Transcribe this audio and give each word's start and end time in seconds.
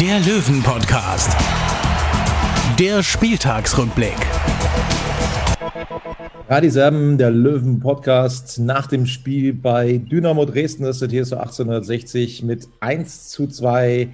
der 0.00 0.20
Löwen-Podcast. 0.20 1.36
Der 2.78 3.02
Spieltagsrückblick. 3.02 4.14
Radi 6.48 6.70
Serben, 6.70 7.18
der 7.18 7.32
Löwen-Podcast 7.32 8.60
nach 8.60 8.86
dem 8.86 9.06
Spiel 9.06 9.52
bei 9.52 9.98
Dynamo 9.98 10.44
Dresden, 10.44 10.84
das 10.84 11.00
der 11.00 11.08
TSV 11.08 11.32
1860 11.32 12.44
mit 12.44 12.68
1 12.78 13.30
zu 13.30 13.48
2 13.48 14.10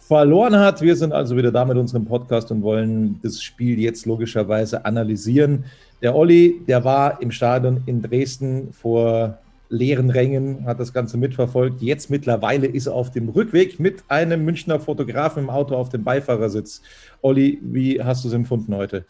verloren 0.00 0.56
hat. 0.56 0.82
Wir 0.82 0.96
sind 0.96 1.12
also 1.12 1.36
wieder 1.36 1.52
da 1.52 1.64
mit 1.64 1.76
unserem 1.76 2.04
Podcast 2.04 2.50
und 2.50 2.62
wollen 2.62 3.20
das 3.22 3.40
Spiel 3.40 3.78
jetzt 3.78 4.06
logischerweise 4.06 4.84
analysieren. 4.84 5.66
Der 6.02 6.16
Olli, 6.16 6.62
der 6.66 6.82
war 6.82 7.22
im 7.22 7.30
Stadion 7.30 7.82
in 7.86 8.02
Dresden 8.02 8.72
vor 8.72 9.38
leeren 9.68 10.10
Rängen, 10.10 10.66
hat 10.66 10.80
das 10.80 10.92
Ganze 10.92 11.18
mitverfolgt. 11.18 11.82
Jetzt 11.82 12.10
mittlerweile 12.10 12.66
ist 12.66 12.86
er 12.86 12.94
auf 12.94 13.10
dem 13.10 13.28
Rückweg 13.28 13.78
mit 13.78 14.02
einem 14.08 14.44
Münchner 14.44 14.80
Fotografen 14.80 15.44
im 15.44 15.50
Auto 15.50 15.74
auf 15.76 15.88
dem 15.88 16.04
Beifahrersitz. 16.04 16.82
Olli, 17.22 17.58
wie 17.62 18.02
hast 18.02 18.24
du 18.24 18.28
es 18.28 18.34
empfunden 18.34 18.74
heute? 18.74 19.04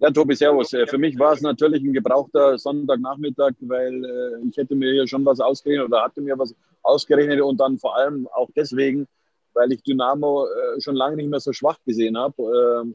Ja, 0.00 0.10
Tobi, 0.10 0.34
servus. 0.34 0.72
Äh, 0.72 0.86
Für 0.86 0.96
mich 0.96 1.18
war 1.18 1.34
es 1.34 1.42
natürlich 1.42 1.82
ein 1.82 1.92
gebrauchter 1.92 2.56
Sonntagnachmittag, 2.56 3.52
weil 3.60 4.04
äh, 4.04 4.48
ich 4.48 4.56
hätte 4.56 4.74
mir 4.74 4.92
hier 4.92 5.06
schon 5.06 5.24
was 5.26 5.40
ausgerechnet 5.40 5.88
oder 5.88 6.02
hatte 6.02 6.22
mir 6.22 6.38
was 6.38 6.54
ausgerechnet 6.82 7.40
und 7.42 7.60
dann 7.60 7.78
vor 7.78 7.96
allem 7.96 8.26
auch 8.28 8.48
deswegen, 8.56 9.06
weil 9.52 9.72
ich 9.72 9.82
Dynamo 9.82 10.46
äh, 10.46 10.80
schon 10.80 10.96
lange 10.96 11.16
nicht 11.16 11.28
mehr 11.28 11.40
so 11.40 11.52
schwach 11.52 11.78
gesehen 11.84 12.16
habe. 12.16 12.82
Ähm, 12.82 12.94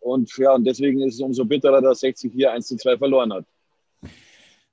und 0.00 0.36
ja, 0.38 0.54
und 0.54 0.64
deswegen 0.64 1.00
ist 1.00 1.14
es 1.14 1.20
umso 1.20 1.44
bitterer, 1.44 1.82
dass 1.82 2.00
60 2.00 2.32
hier 2.32 2.52
1 2.52 2.68
zu 2.68 2.76
2 2.76 2.98
verloren 2.98 3.32
hat. 3.32 3.44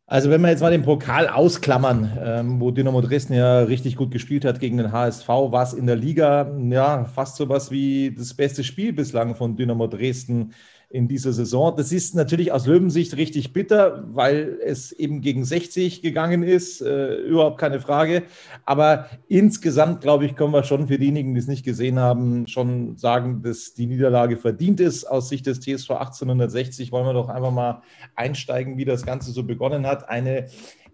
Also 0.08 0.30
wenn 0.30 0.42
wir 0.42 0.50
jetzt 0.50 0.62
mal 0.62 0.72
den 0.72 0.84
Pokal 0.84 1.28
ausklammern, 1.28 2.16
ähm, 2.22 2.62
wo 2.62 2.70
Dynamo 2.70 3.02
Dresden 3.02 3.34
ja 3.34 3.62
richtig 3.62 3.96
gut 3.96 4.12
gespielt 4.12 4.46
hat 4.46 4.60
gegen 4.60 4.78
den 4.78 4.92
HSV, 4.92 5.28
war 5.28 5.64
es 5.64 5.74
in 5.74 5.88
der 5.88 5.96
Liga 5.96 6.56
ja 6.70 7.06
fast 7.06 7.38
so 7.38 7.50
was 7.50 7.72
wie 7.72 8.14
das 8.16 8.36
beste 8.36 8.64
Spiel 8.64 8.94
bislang 8.94 9.36
von 9.36 9.56
Dynamo 9.56 9.88
Dresden 9.88 10.54
in 10.96 11.10
dieser 11.10 11.34
Saison. 11.34 11.76
Das 11.76 11.92
ist 11.92 12.16
natürlich 12.16 12.54
aus 12.54 12.66
Löwensicht 12.66 13.18
richtig 13.18 13.52
bitter, 13.52 14.06
weil 14.14 14.58
es 14.64 14.94
eben 14.94 15.20
gegen 15.20 15.44
60 15.44 16.02
gegangen 16.02 16.42
ist, 16.42 16.82
äh, 16.82 17.16
überhaupt 17.16 17.60
keine 17.60 17.82
Frage. 17.82 18.24
Aber 18.64 19.10
insgesamt, 19.28 20.00
glaube 20.00 20.26
ich, 20.26 20.38
können 20.38 20.54
wir 20.54 20.64
schon 20.64 20.88
für 20.88 20.98
diejenigen, 20.98 21.34
die 21.34 21.40
es 21.42 21.48
nicht 21.48 21.66
gesehen 21.66 22.00
haben, 22.00 22.48
schon 22.48 22.96
sagen, 22.96 23.42
dass 23.44 23.74
die 23.74 23.88
Niederlage 23.88 24.38
verdient 24.38 24.80
ist. 24.80 25.04
Aus 25.04 25.28
Sicht 25.28 25.46
des 25.48 25.60
TSV 25.60 25.92
1860 25.92 26.94
wollen 26.94 27.06
wir 27.06 27.14
doch 27.14 27.28
einfach 27.28 27.52
mal 27.52 27.82
einsteigen, 28.16 28.78
wie 28.78 28.86
das 28.86 29.06
Ganze 29.06 29.32
so 29.32 29.44
begonnen 29.44 29.86
hat. 29.86 30.08
Eine 30.08 30.48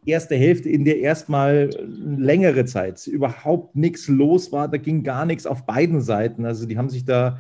erste 0.04 0.36
Hälfte, 0.36 0.68
in 0.68 0.84
der 0.84 0.98
erstmal 1.00 1.70
längere 1.88 2.66
Zeit 2.66 3.06
überhaupt 3.06 3.76
nichts 3.76 4.08
los 4.08 4.52
war. 4.52 4.68
Da 4.68 4.78
ging 4.78 5.04
gar 5.04 5.28
nichts 5.28 5.46
auf 5.46 5.68
beiden 5.68 6.02
Seiten. 6.02 6.46
Also 6.46 6.66
die 6.66 6.80
haben 6.80 6.90
sich 6.90 7.06
da 7.06 7.38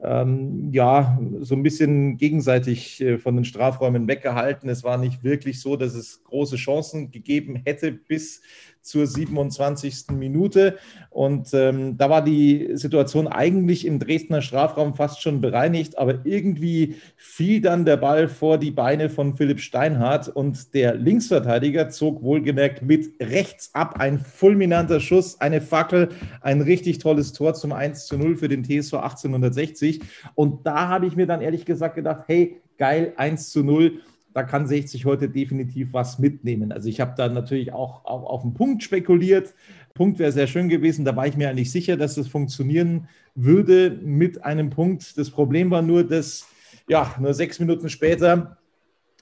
ähm, 0.00 0.70
ja, 0.72 1.18
so 1.40 1.54
ein 1.54 1.62
bisschen 1.62 2.18
gegenseitig 2.18 3.00
äh, 3.00 3.18
von 3.18 3.34
den 3.34 3.44
Strafräumen 3.44 4.06
weggehalten. 4.08 4.68
Es 4.68 4.84
war 4.84 4.98
nicht 4.98 5.24
wirklich 5.24 5.60
so, 5.60 5.76
dass 5.76 5.94
es 5.94 6.22
große 6.24 6.56
Chancen 6.56 7.10
gegeben 7.10 7.62
hätte 7.64 7.92
bis 7.92 8.42
zur 8.86 9.06
27. 9.06 10.06
Minute. 10.12 10.78
Und 11.10 11.48
ähm, 11.54 11.96
da 11.96 12.08
war 12.10 12.22
die 12.22 12.70
Situation 12.74 13.26
eigentlich 13.26 13.86
im 13.86 13.98
Dresdner 13.98 14.42
Strafraum 14.42 14.94
fast 14.94 15.22
schon 15.22 15.40
bereinigt, 15.40 15.98
aber 15.98 16.20
irgendwie 16.24 16.96
fiel 17.16 17.60
dann 17.60 17.84
der 17.84 17.96
Ball 17.96 18.28
vor 18.28 18.58
die 18.58 18.70
Beine 18.70 19.10
von 19.10 19.36
Philipp 19.36 19.60
Steinhardt 19.60 20.28
und 20.28 20.74
der 20.74 20.94
Linksverteidiger 20.94 21.88
zog 21.88 22.22
wohlgemerkt 22.22 22.82
mit 22.82 23.12
rechts 23.20 23.70
ab. 23.74 23.96
Ein 23.98 24.18
fulminanter 24.18 25.00
Schuss, 25.00 25.40
eine 25.40 25.60
Fackel, 25.60 26.10
ein 26.40 26.60
richtig 26.60 26.98
tolles 26.98 27.32
Tor 27.32 27.54
zum 27.54 27.72
1 27.72 28.06
zu 28.06 28.16
0 28.16 28.36
für 28.36 28.48
den 28.48 28.64
TSV 28.64 28.94
1860. 28.94 30.00
Und 30.34 30.66
da 30.66 30.88
habe 30.88 31.06
ich 31.06 31.16
mir 31.16 31.26
dann 31.26 31.40
ehrlich 31.40 31.64
gesagt 31.64 31.96
gedacht, 31.96 32.24
hey, 32.26 32.60
geil, 32.78 33.12
1 33.16 33.50
zu 33.50 33.62
0 33.62 34.00
da 34.36 34.42
kann 34.42 34.66
60 34.66 35.06
heute 35.06 35.30
definitiv 35.30 35.94
was 35.94 36.18
mitnehmen. 36.18 36.70
Also 36.70 36.90
ich 36.90 37.00
habe 37.00 37.14
da 37.16 37.30
natürlich 37.30 37.72
auch, 37.72 38.04
auch 38.04 38.22
auf 38.24 38.42
den 38.42 38.52
Punkt 38.52 38.82
spekuliert. 38.82 39.54
Punkt 39.94 40.18
wäre 40.18 40.30
sehr 40.30 40.46
schön 40.46 40.68
gewesen. 40.68 41.06
Da 41.06 41.16
war 41.16 41.26
ich 41.26 41.38
mir 41.38 41.48
eigentlich 41.48 41.70
sicher, 41.70 41.96
dass 41.96 42.16
das 42.16 42.28
funktionieren 42.28 43.08
würde 43.34 43.98
mit 44.02 44.44
einem 44.44 44.68
Punkt. 44.68 45.16
Das 45.16 45.30
Problem 45.30 45.70
war 45.70 45.80
nur, 45.80 46.04
dass 46.04 46.46
ja, 46.86 47.14
nur 47.18 47.32
sechs 47.32 47.60
Minuten 47.60 47.88
später 47.88 48.58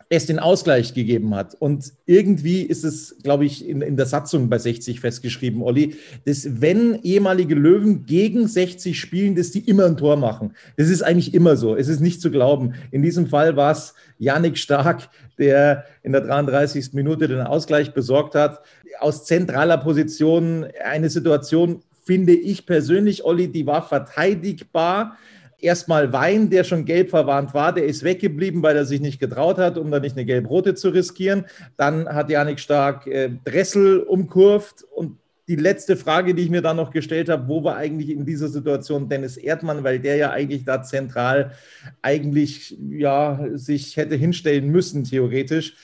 es 0.09 0.27
den 0.27 0.39
Ausgleich 0.39 0.95
gegeben 0.95 1.35
hat. 1.35 1.55
Und 1.59 1.93
irgendwie 2.07 2.63
ist 2.63 2.85
es, 2.85 3.17
glaube 3.23 3.45
ich, 3.45 3.69
in, 3.69 3.81
in 3.81 3.97
der 3.97 4.07
Satzung 4.07 4.49
bei 4.49 4.59
60 4.59 5.01
festgeschrieben, 5.01 5.63
Olli, 5.63 5.97
dass 6.25 6.61
wenn 6.61 7.01
ehemalige 7.03 7.55
Löwen 7.55 8.07
gegen 8.07 8.47
60 8.47 8.99
spielen, 8.99 9.35
dass 9.35 9.51
die 9.51 9.61
immer 9.61 9.87
ein 9.87 9.97
Tor 9.97 10.17
machen. 10.17 10.55
Das 10.77 10.89
ist 10.89 11.03
eigentlich 11.03 11.35
immer 11.35 11.57
so. 11.57 11.77
Es 11.77 11.89
ist 11.89 12.01
nicht 12.01 12.21
zu 12.21 12.31
glauben. 12.31 12.75
In 12.91 13.03
diesem 13.03 13.27
Fall 13.27 13.57
war 13.57 13.73
es 13.73 13.95
Yannick 14.19 14.59
Stark, 14.59 15.09
der 15.39 15.85
in 16.03 16.13
der 16.13 16.21
33. 16.21 16.93
Minute 16.93 17.29
den 17.29 17.41
Ausgleich 17.41 17.93
besorgt 17.95 18.35
hat. 18.35 18.61
Aus 19.01 19.25
zentraler 19.25 19.79
Position 19.79 20.67
eine 20.85 21.11
Situation, 21.11 21.83
finde 22.05 22.35
ich 22.35 22.67
persönlich, 22.67 23.25
Olli, 23.25 23.49
die 23.49 23.67
war 23.67 23.87
verteidigbar 23.87 25.17
erstmal 25.65 26.13
Wein, 26.13 26.51
der 26.51 26.65
schon 26.65 26.85
gelb 26.85 27.11
verwarnt 27.11 27.55
war, 27.55 27.73
der 27.73 27.87
ist 27.87 28.05
weggeblieben, 28.05 28.63
weil 28.63 28.77
er 28.77 28.85
sich 28.85 29.01
nicht 29.01 29.19
getraut 29.19 29.59
hat, 29.59 29.79
um 29.79 29.91
da 29.91 29.99
nicht 29.99 30.17
eine 30.17 30.25
gelb-rote 30.25 30.75
zu 30.75 30.91
riskieren. 30.91 31.47
Dann 31.77 32.09
hat 32.09 32.31
Janik 32.31 32.61
Stark 32.61 33.07
äh, 33.07 33.31
Dressel 33.45 34.01
umkurvt 34.01 34.85
und 34.95 35.19
die 35.49 35.57
letzte 35.57 35.97
Frage, 35.97 36.35
die 36.35 36.45
ich 36.45 36.51
mir 36.51 36.63
dann 36.63 36.77
noch 36.77 36.91
gestellt 36.91 37.29
habe, 37.29 37.49
wo 37.49 37.63
war 37.65 37.77
eigentlich 37.77 38.11
in 38.11 38.25
dieser 38.25 38.49
Situation 38.49 39.09
Dennis 39.09 39.37
Erdmann, 39.37 39.85
weil 39.85 39.99
der 39.99 40.17
ja 40.17 40.31
eigentlich 40.31 40.65
da 40.65 40.83
zentral 40.83 41.53
eigentlich 42.01 42.77
ja 42.91 43.47
sich 43.53 43.97
hätte 43.97 44.15
hinstellen 44.15 44.71
müssen 44.71 45.05
theoretisch. 45.05 45.77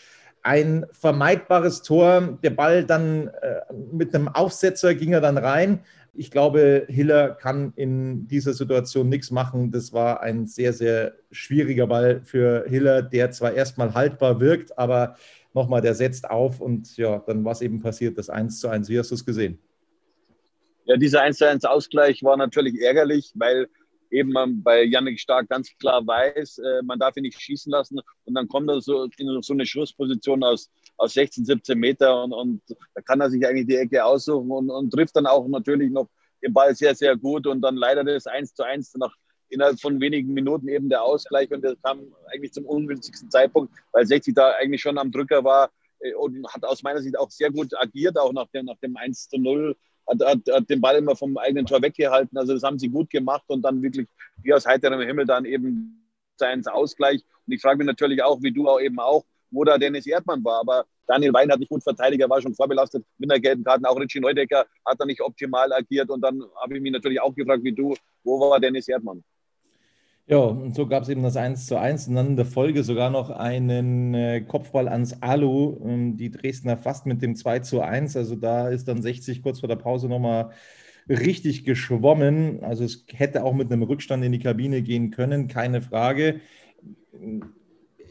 Ein 0.42 0.86
vermeidbares 0.92 1.82
Tor, 1.82 2.38
der 2.42 2.50
Ball 2.50 2.84
dann 2.84 3.28
äh, 3.28 3.60
mit 3.92 4.14
einem 4.14 4.28
Aufsetzer 4.28 4.94
ging 4.94 5.12
er 5.12 5.20
dann 5.20 5.36
rein. 5.36 5.80
Ich 6.12 6.30
glaube, 6.30 6.86
Hiller 6.88 7.30
kann 7.30 7.72
in 7.76 8.26
dieser 8.26 8.52
Situation 8.52 9.08
nichts 9.08 9.30
machen. 9.30 9.70
Das 9.70 9.92
war 9.92 10.20
ein 10.22 10.46
sehr, 10.46 10.72
sehr 10.72 11.14
schwieriger 11.30 11.86
Ball 11.86 12.22
für 12.24 12.64
Hiller, 12.66 13.02
der 13.02 13.30
zwar 13.30 13.52
erstmal 13.52 13.94
haltbar 13.94 14.40
wirkt, 14.40 14.76
aber 14.76 15.16
nochmal, 15.54 15.80
der 15.80 15.94
setzt 15.94 16.28
auf 16.28 16.60
und 16.60 16.96
ja, 16.96 17.22
dann 17.26 17.44
war 17.44 17.52
es 17.52 17.60
eben 17.60 17.80
passiert, 17.80 18.18
das 18.18 18.28
1 18.28 18.60
zu 18.60 18.68
1. 18.68 18.88
Wie 18.88 18.98
hast 18.98 19.10
du 19.10 19.14
es 19.14 19.24
gesehen? 19.24 19.58
Ja, 20.84 20.96
dieser 20.96 21.22
1 21.22 21.38
zu 21.38 21.48
1 21.48 21.64
Ausgleich 21.64 22.22
war 22.22 22.36
natürlich 22.36 22.80
ärgerlich, 22.80 23.32
weil 23.34 23.68
eben 24.10 24.62
bei 24.62 24.82
Yannick 24.84 25.20
Stark 25.20 25.48
ganz 25.48 25.70
klar 25.78 26.06
weiß, 26.06 26.58
äh, 26.58 26.82
man 26.82 26.98
darf 26.98 27.16
ihn 27.16 27.22
nicht 27.22 27.40
schießen 27.40 27.70
lassen. 27.70 28.00
Und 28.24 28.34
dann 28.34 28.48
kommt 28.48 28.68
er 28.68 28.80
so 28.80 29.08
in 29.16 29.42
so 29.42 29.52
eine 29.52 29.66
Schussposition 29.66 30.42
aus, 30.42 30.70
aus 30.96 31.14
16, 31.14 31.44
17 31.44 31.78
Meter 31.78 32.24
und, 32.24 32.32
und 32.32 32.62
da 32.94 33.00
kann 33.02 33.20
er 33.20 33.30
sich 33.30 33.46
eigentlich 33.46 33.66
die 33.66 33.76
Ecke 33.76 34.04
aussuchen 34.04 34.50
und, 34.50 34.70
und 34.70 34.90
trifft 34.90 35.16
dann 35.16 35.26
auch 35.26 35.46
natürlich 35.48 35.90
noch 35.90 36.08
den 36.42 36.52
Ball 36.52 36.74
sehr, 36.74 36.94
sehr 36.94 37.16
gut 37.16 37.46
und 37.46 37.60
dann 37.60 37.76
leider 37.76 38.04
das 38.04 38.26
1 38.26 38.54
zu 38.54 38.64
1 38.64 38.94
nach 38.96 39.14
innerhalb 39.50 39.80
von 39.80 40.00
wenigen 40.00 40.32
Minuten 40.32 40.68
eben 40.68 40.88
der 40.88 41.02
Ausgleich 41.02 41.50
und 41.50 41.62
das 41.62 41.74
kam 41.82 42.00
eigentlich 42.32 42.52
zum 42.52 42.64
ungünstigsten 42.66 43.30
Zeitpunkt, 43.30 43.72
weil 43.92 44.06
60 44.06 44.34
da 44.34 44.52
eigentlich 44.52 44.80
schon 44.80 44.96
am 44.96 45.10
Drücker 45.10 45.42
war 45.44 45.70
äh, 46.00 46.14
und 46.14 46.46
hat 46.52 46.64
aus 46.64 46.82
meiner 46.82 47.02
Sicht 47.02 47.18
auch 47.18 47.30
sehr 47.30 47.50
gut 47.50 47.72
agiert, 47.76 48.16
auch 48.18 48.32
nach 48.32 48.48
dem, 48.54 48.66
nach 48.66 48.78
dem 48.78 48.96
1 48.96 49.28
zu 49.28 49.38
0 49.38 49.76
hat, 50.08 50.24
hat, 50.24 50.38
hat 50.50 50.70
den 50.70 50.80
Ball 50.80 50.96
immer 50.96 51.16
vom 51.16 51.36
eigenen 51.38 51.66
Tor 51.66 51.82
weggehalten. 51.82 52.36
Also 52.36 52.54
das 52.54 52.62
haben 52.62 52.78
sie 52.78 52.88
gut 52.88 53.10
gemacht 53.10 53.44
und 53.48 53.62
dann 53.62 53.82
wirklich 53.82 54.08
wie 54.42 54.52
aus 54.52 54.66
heiterem 54.66 55.00
Himmel 55.00 55.26
dann 55.26 55.44
eben 55.44 56.06
sein 56.36 56.66
Ausgleich. 56.66 57.22
Und 57.46 57.52
ich 57.52 57.60
frage 57.60 57.78
mich 57.78 57.86
natürlich 57.86 58.22
auch, 58.22 58.42
wie 58.42 58.52
du 58.52 58.68
auch 58.68 58.80
eben 58.80 58.98
auch, 58.98 59.24
wo 59.50 59.64
da 59.64 59.78
Dennis 59.78 60.06
Erdmann 60.06 60.44
war. 60.44 60.60
Aber 60.60 60.84
Daniel 61.06 61.32
Wein 61.32 61.50
hat 61.50 61.58
nicht 61.58 61.70
gut 61.70 61.82
verteidigt, 61.82 62.22
er 62.22 62.30
war 62.30 62.40
schon 62.40 62.54
vorbelastet 62.54 63.04
mit 63.18 63.30
einer 63.30 63.40
gelben 63.40 63.64
Karte. 63.64 63.88
Auch 63.88 63.98
Richie 63.98 64.20
Neudecker 64.20 64.66
hat 64.86 65.00
da 65.00 65.04
nicht 65.04 65.20
optimal 65.20 65.72
agiert. 65.72 66.10
Und 66.10 66.20
dann 66.22 66.42
habe 66.60 66.76
ich 66.76 66.82
mich 66.82 66.92
natürlich 66.92 67.20
auch 67.20 67.34
gefragt, 67.34 67.64
wie 67.64 67.72
du, 67.72 67.94
wo 68.24 68.40
war 68.40 68.60
Dennis 68.60 68.88
Erdmann? 68.88 69.22
Ja, 70.30 70.38
und 70.38 70.76
so 70.76 70.86
gab 70.86 71.02
es 71.02 71.08
eben 71.08 71.24
das 71.24 71.36
1 71.36 71.66
zu 71.66 71.76
1 71.76 72.06
und 72.06 72.14
dann 72.14 72.28
in 72.28 72.36
der 72.36 72.44
Folge 72.46 72.84
sogar 72.84 73.10
noch 73.10 73.30
einen 73.30 74.14
äh, 74.14 74.40
Kopfball 74.42 74.86
ans 74.88 75.20
Alu, 75.22 75.80
ähm, 75.84 76.16
die 76.16 76.30
Dresdner 76.30 76.76
fast 76.76 77.04
mit 77.04 77.20
dem 77.20 77.34
2 77.34 77.58
zu 77.60 77.80
1. 77.80 78.16
Also 78.16 78.36
da 78.36 78.68
ist 78.68 78.86
dann 78.86 79.02
60 79.02 79.42
kurz 79.42 79.58
vor 79.58 79.68
der 79.68 79.74
Pause 79.74 80.08
nochmal 80.08 80.52
richtig 81.08 81.64
geschwommen. 81.64 82.62
Also 82.62 82.84
es 82.84 83.04
hätte 83.12 83.42
auch 83.42 83.54
mit 83.54 83.72
einem 83.72 83.82
Rückstand 83.82 84.22
in 84.24 84.30
die 84.30 84.38
Kabine 84.38 84.82
gehen 84.82 85.10
können, 85.10 85.48
keine 85.48 85.82
Frage. 85.82 86.40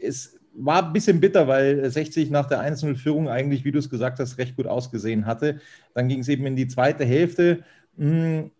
Es 0.02 0.38
war 0.54 0.84
ein 0.86 0.92
bisschen 0.92 1.20
bitter, 1.20 1.46
weil 1.48 1.88
60 1.88 2.30
nach 2.30 2.46
der 2.46 2.60
1-0-Führung 2.60 3.28
eigentlich, 3.28 3.64
wie 3.64 3.72
du 3.72 3.78
es 3.78 3.90
gesagt 3.90 4.18
hast, 4.18 4.38
recht 4.38 4.56
gut 4.56 4.66
ausgesehen 4.66 5.26
hatte. 5.26 5.60
Dann 5.94 6.08
ging 6.08 6.20
es 6.20 6.28
eben 6.28 6.46
in 6.46 6.56
die 6.56 6.66
zweite 6.68 7.04
Hälfte. 7.04 7.64
Hm, 7.96 8.50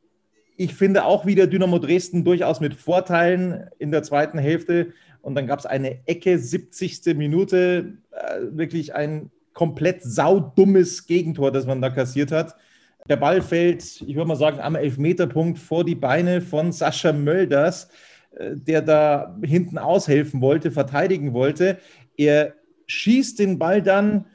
ich 0.60 0.74
finde 0.74 1.06
auch 1.06 1.24
wieder 1.24 1.46
Dynamo 1.46 1.78
Dresden 1.78 2.22
durchaus 2.22 2.60
mit 2.60 2.74
Vorteilen 2.74 3.70
in 3.78 3.90
der 3.90 4.02
zweiten 4.02 4.36
Hälfte. 4.36 4.92
Und 5.22 5.34
dann 5.34 5.46
gab 5.46 5.58
es 5.58 5.64
eine 5.64 6.06
Ecke, 6.06 6.38
70. 6.38 7.16
Minute, 7.16 7.94
äh, 8.10 8.40
wirklich 8.50 8.94
ein 8.94 9.30
komplett 9.54 10.02
saudummes 10.02 11.06
Gegentor, 11.06 11.50
das 11.50 11.64
man 11.64 11.80
da 11.80 11.88
kassiert 11.88 12.30
hat. 12.30 12.56
Der 13.08 13.16
Ball 13.16 13.40
fällt, 13.40 14.02
ich 14.02 14.14
würde 14.14 14.28
mal 14.28 14.36
sagen, 14.36 14.60
am 14.60 14.74
Elfmeterpunkt 14.74 15.58
vor 15.58 15.82
die 15.82 15.94
Beine 15.94 16.42
von 16.42 16.72
Sascha 16.72 17.14
Mölders, 17.14 17.88
äh, 18.36 18.50
der 18.54 18.82
da 18.82 19.38
hinten 19.42 19.78
aushelfen 19.78 20.42
wollte, 20.42 20.72
verteidigen 20.72 21.32
wollte. 21.32 21.78
Er 22.18 22.52
schießt 22.86 23.38
den 23.38 23.58
Ball 23.58 23.80
dann 23.80 24.26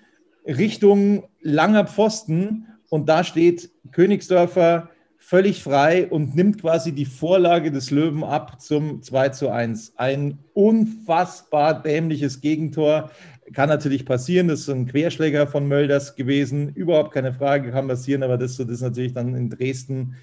Richtung 0.43 1.25
langer 1.41 1.85
Pfosten 1.85 2.65
und 2.89 3.07
da 3.09 3.23
steht 3.23 3.69
Königsdörfer 3.91 4.89
völlig 5.27 5.63
frei 5.63 6.07
und 6.07 6.35
nimmt 6.35 6.61
quasi 6.61 6.91
die 6.91 7.05
Vorlage 7.05 7.71
des 7.71 7.89
Löwen 7.89 8.23
ab 8.23 8.61
zum 8.61 9.01
2 9.01 9.29
zu 9.29 9.49
1. 9.49 9.93
Ein 9.95 10.37
unfassbar 10.53 11.81
dämliches 11.81 12.41
Gegentor. 12.41 13.09
Kann 13.51 13.69
natürlich 13.69 14.05
passieren, 14.05 14.49
das 14.49 14.59
ist 14.59 14.69
ein 14.69 14.85
Querschläger 14.85 15.47
von 15.47 15.67
Mölders 15.67 16.15
gewesen. 16.15 16.69
Überhaupt 16.75 17.11
keine 17.11 17.33
Frage, 17.33 17.71
kann 17.71 17.87
passieren, 17.87 18.21
aber 18.21 18.37
dass 18.37 18.55
du 18.55 18.65
das 18.65 18.81
natürlich 18.81 19.13
dann 19.13 19.33
in 19.33 19.49
Dresden 19.49 20.13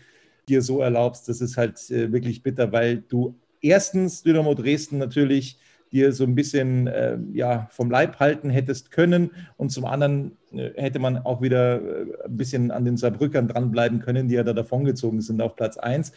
dir 0.48 0.62
so 0.62 0.80
erlaubst, 0.80 1.28
das 1.28 1.40
ist 1.40 1.56
halt 1.56 1.78
äh, 1.90 2.12
wirklich 2.12 2.44
bitter, 2.44 2.70
weil 2.70 2.98
du 2.98 3.34
erstens 3.60 4.22
Dynamo 4.22 4.54
Dresden 4.54 4.98
natürlich 4.98 5.58
dir 5.90 6.12
so 6.12 6.22
ein 6.22 6.36
bisschen 6.36 6.86
äh, 6.86 7.18
ja, 7.32 7.66
vom 7.72 7.90
Leib 7.90 8.20
halten 8.20 8.50
hättest 8.50 8.92
können. 8.92 9.32
Und 9.56 9.70
zum 9.70 9.84
anderen 9.84 10.36
hätte 10.74 10.98
man 10.98 11.18
auch 11.18 11.40
wieder 11.40 11.80
äh, 11.80 12.06
ein 12.24 12.36
bisschen 12.36 12.70
an 12.70 12.84
den 12.84 12.96
Saarbrückern 12.96 13.48
dranbleiben 13.48 14.00
können, 14.00 14.28
die 14.28 14.34
ja 14.34 14.42
da 14.42 14.52
davongezogen 14.52 15.20
sind 15.20 15.40
auf 15.40 15.56
Platz 15.56 15.76
1. 15.76 16.12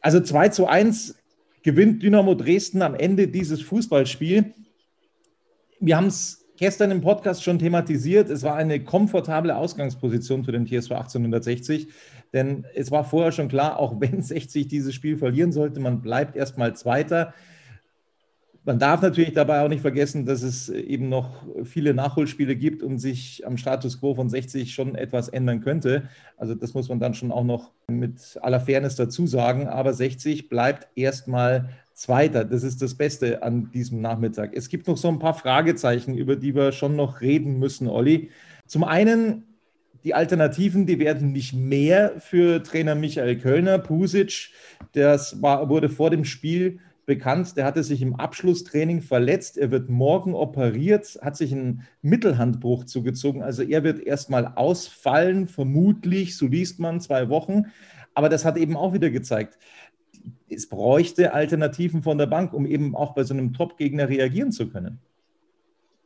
Also 0.00 0.20
2 0.20 0.48
zu 0.48 0.66
1 0.66 1.16
gewinnt 1.62 2.02
Dynamo 2.02 2.34
Dresden 2.34 2.82
am 2.82 2.94
Ende 2.94 3.28
dieses 3.28 3.62
Fußballspiel. 3.62 4.54
Wir 5.80 5.96
haben 5.96 6.06
es 6.06 6.40
gestern 6.56 6.90
im 6.90 7.00
Podcast 7.00 7.42
schon 7.42 7.58
thematisiert. 7.58 8.28
Es 8.28 8.42
war 8.42 8.54
eine 8.54 8.84
komfortable 8.84 9.56
Ausgangsposition 9.56 10.44
für 10.44 10.52
den 10.52 10.66
TSV 10.66 10.92
1860, 10.92 11.88
denn 12.32 12.66
es 12.74 12.90
war 12.90 13.04
vorher 13.04 13.32
schon 13.32 13.48
klar, 13.48 13.78
auch 13.78 14.00
wenn 14.00 14.22
60 14.22 14.68
dieses 14.68 14.94
Spiel 14.94 15.16
verlieren 15.16 15.52
sollte, 15.52 15.80
man 15.80 16.02
bleibt 16.02 16.36
erstmal 16.36 16.76
Zweiter. 16.76 17.34
Man 18.64 18.78
darf 18.78 19.00
natürlich 19.00 19.32
dabei 19.32 19.64
auch 19.64 19.68
nicht 19.68 19.80
vergessen, 19.80 20.26
dass 20.26 20.42
es 20.42 20.68
eben 20.68 21.08
noch 21.08 21.46
viele 21.64 21.94
Nachholspiele 21.94 22.56
gibt 22.56 22.82
und 22.82 22.98
sich 22.98 23.46
am 23.46 23.56
Status 23.56 24.00
quo 24.00 24.14
von 24.14 24.28
60 24.28 24.74
schon 24.74 24.94
etwas 24.96 25.30
ändern 25.30 25.62
könnte. 25.62 26.10
Also 26.36 26.54
das 26.54 26.74
muss 26.74 26.90
man 26.90 27.00
dann 27.00 27.14
schon 27.14 27.32
auch 27.32 27.44
noch 27.44 27.72
mit 27.88 28.38
aller 28.42 28.60
Fairness 28.60 28.96
dazu 28.96 29.26
sagen. 29.26 29.66
Aber 29.66 29.94
60 29.94 30.50
bleibt 30.50 30.88
erstmal 30.94 31.70
Zweiter. 31.94 32.44
Das 32.44 32.62
ist 32.62 32.82
das 32.82 32.94
Beste 32.94 33.42
an 33.42 33.70
diesem 33.72 34.00
Nachmittag. 34.00 34.52
Es 34.54 34.68
gibt 34.68 34.88
noch 34.88 34.96
so 34.96 35.08
ein 35.08 35.18
paar 35.18 35.34
Fragezeichen, 35.34 36.16
über 36.16 36.36
die 36.36 36.54
wir 36.54 36.72
schon 36.72 36.96
noch 36.96 37.20
reden 37.22 37.58
müssen, 37.58 37.88
Olli. 37.88 38.30
Zum 38.66 38.84
einen 38.84 39.44
die 40.04 40.14
Alternativen, 40.14 40.86
die 40.86 40.98
werden 40.98 41.32
nicht 41.32 41.52
mehr 41.52 42.14
für 42.18 42.62
Trainer 42.62 42.94
Michael 42.94 43.36
Kölner. 43.36 43.78
Pusic, 43.78 44.50
das 44.92 45.42
war, 45.42 45.68
wurde 45.68 45.90
vor 45.90 46.10
dem 46.10 46.24
Spiel 46.24 46.80
bekannt, 47.06 47.56
der 47.56 47.64
hatte 47.64 47.82
sich 47.82 48.02
im 48.02 48.16
Abschlusstraining 48.16 49.02
verletzt. 49.02 49.58
Er 49.58 49.70
wird 49.70 49.88
morgen 49.88 50.34
operiert, 50.34 51.18
hat 51.22 51.36
sich 51.36 51.52
einen 51.52 51.86
Mittelhandbruch 52.02 52.84
zugezogen. 52.84 53.42
Also 53.42 53.62
er 53.62 53.84
wird 53.84 54.00
erstmal 54.00 54.52
ausfallen, 54.54 55.48
vermutlich, 55.48 56.36
so 56.36 56.46
liest 56.46 56.78
man, 56.78 57.00
zwei 57.00 57.28
Wochen. 57.28 57.66
Aber 58.14 58.28
das 58.28 58.44
hat 58.44 58.56
eben 58.56 58.76
auch 58.76 58.92
wieder 58.92 59.10
gezeigt, 59.10 59.58
es 60.48 60.68
bräuchte 60.68 61.32
Alternativen 61.32 62.02
von 62.02 62.18
der 62.18 62.26
Bank, 62.26 62.52
um 62.52 62.66
eben 62.66 62.94
auch 62.94 63.14
bei 63.14 63.24
so 63.24 63.34
einem 63.34 63.52
Top-Gegner 63.52 64.08
reagieren 64.08 64.52
zu 64.52 64.68
können. 64.68 64.98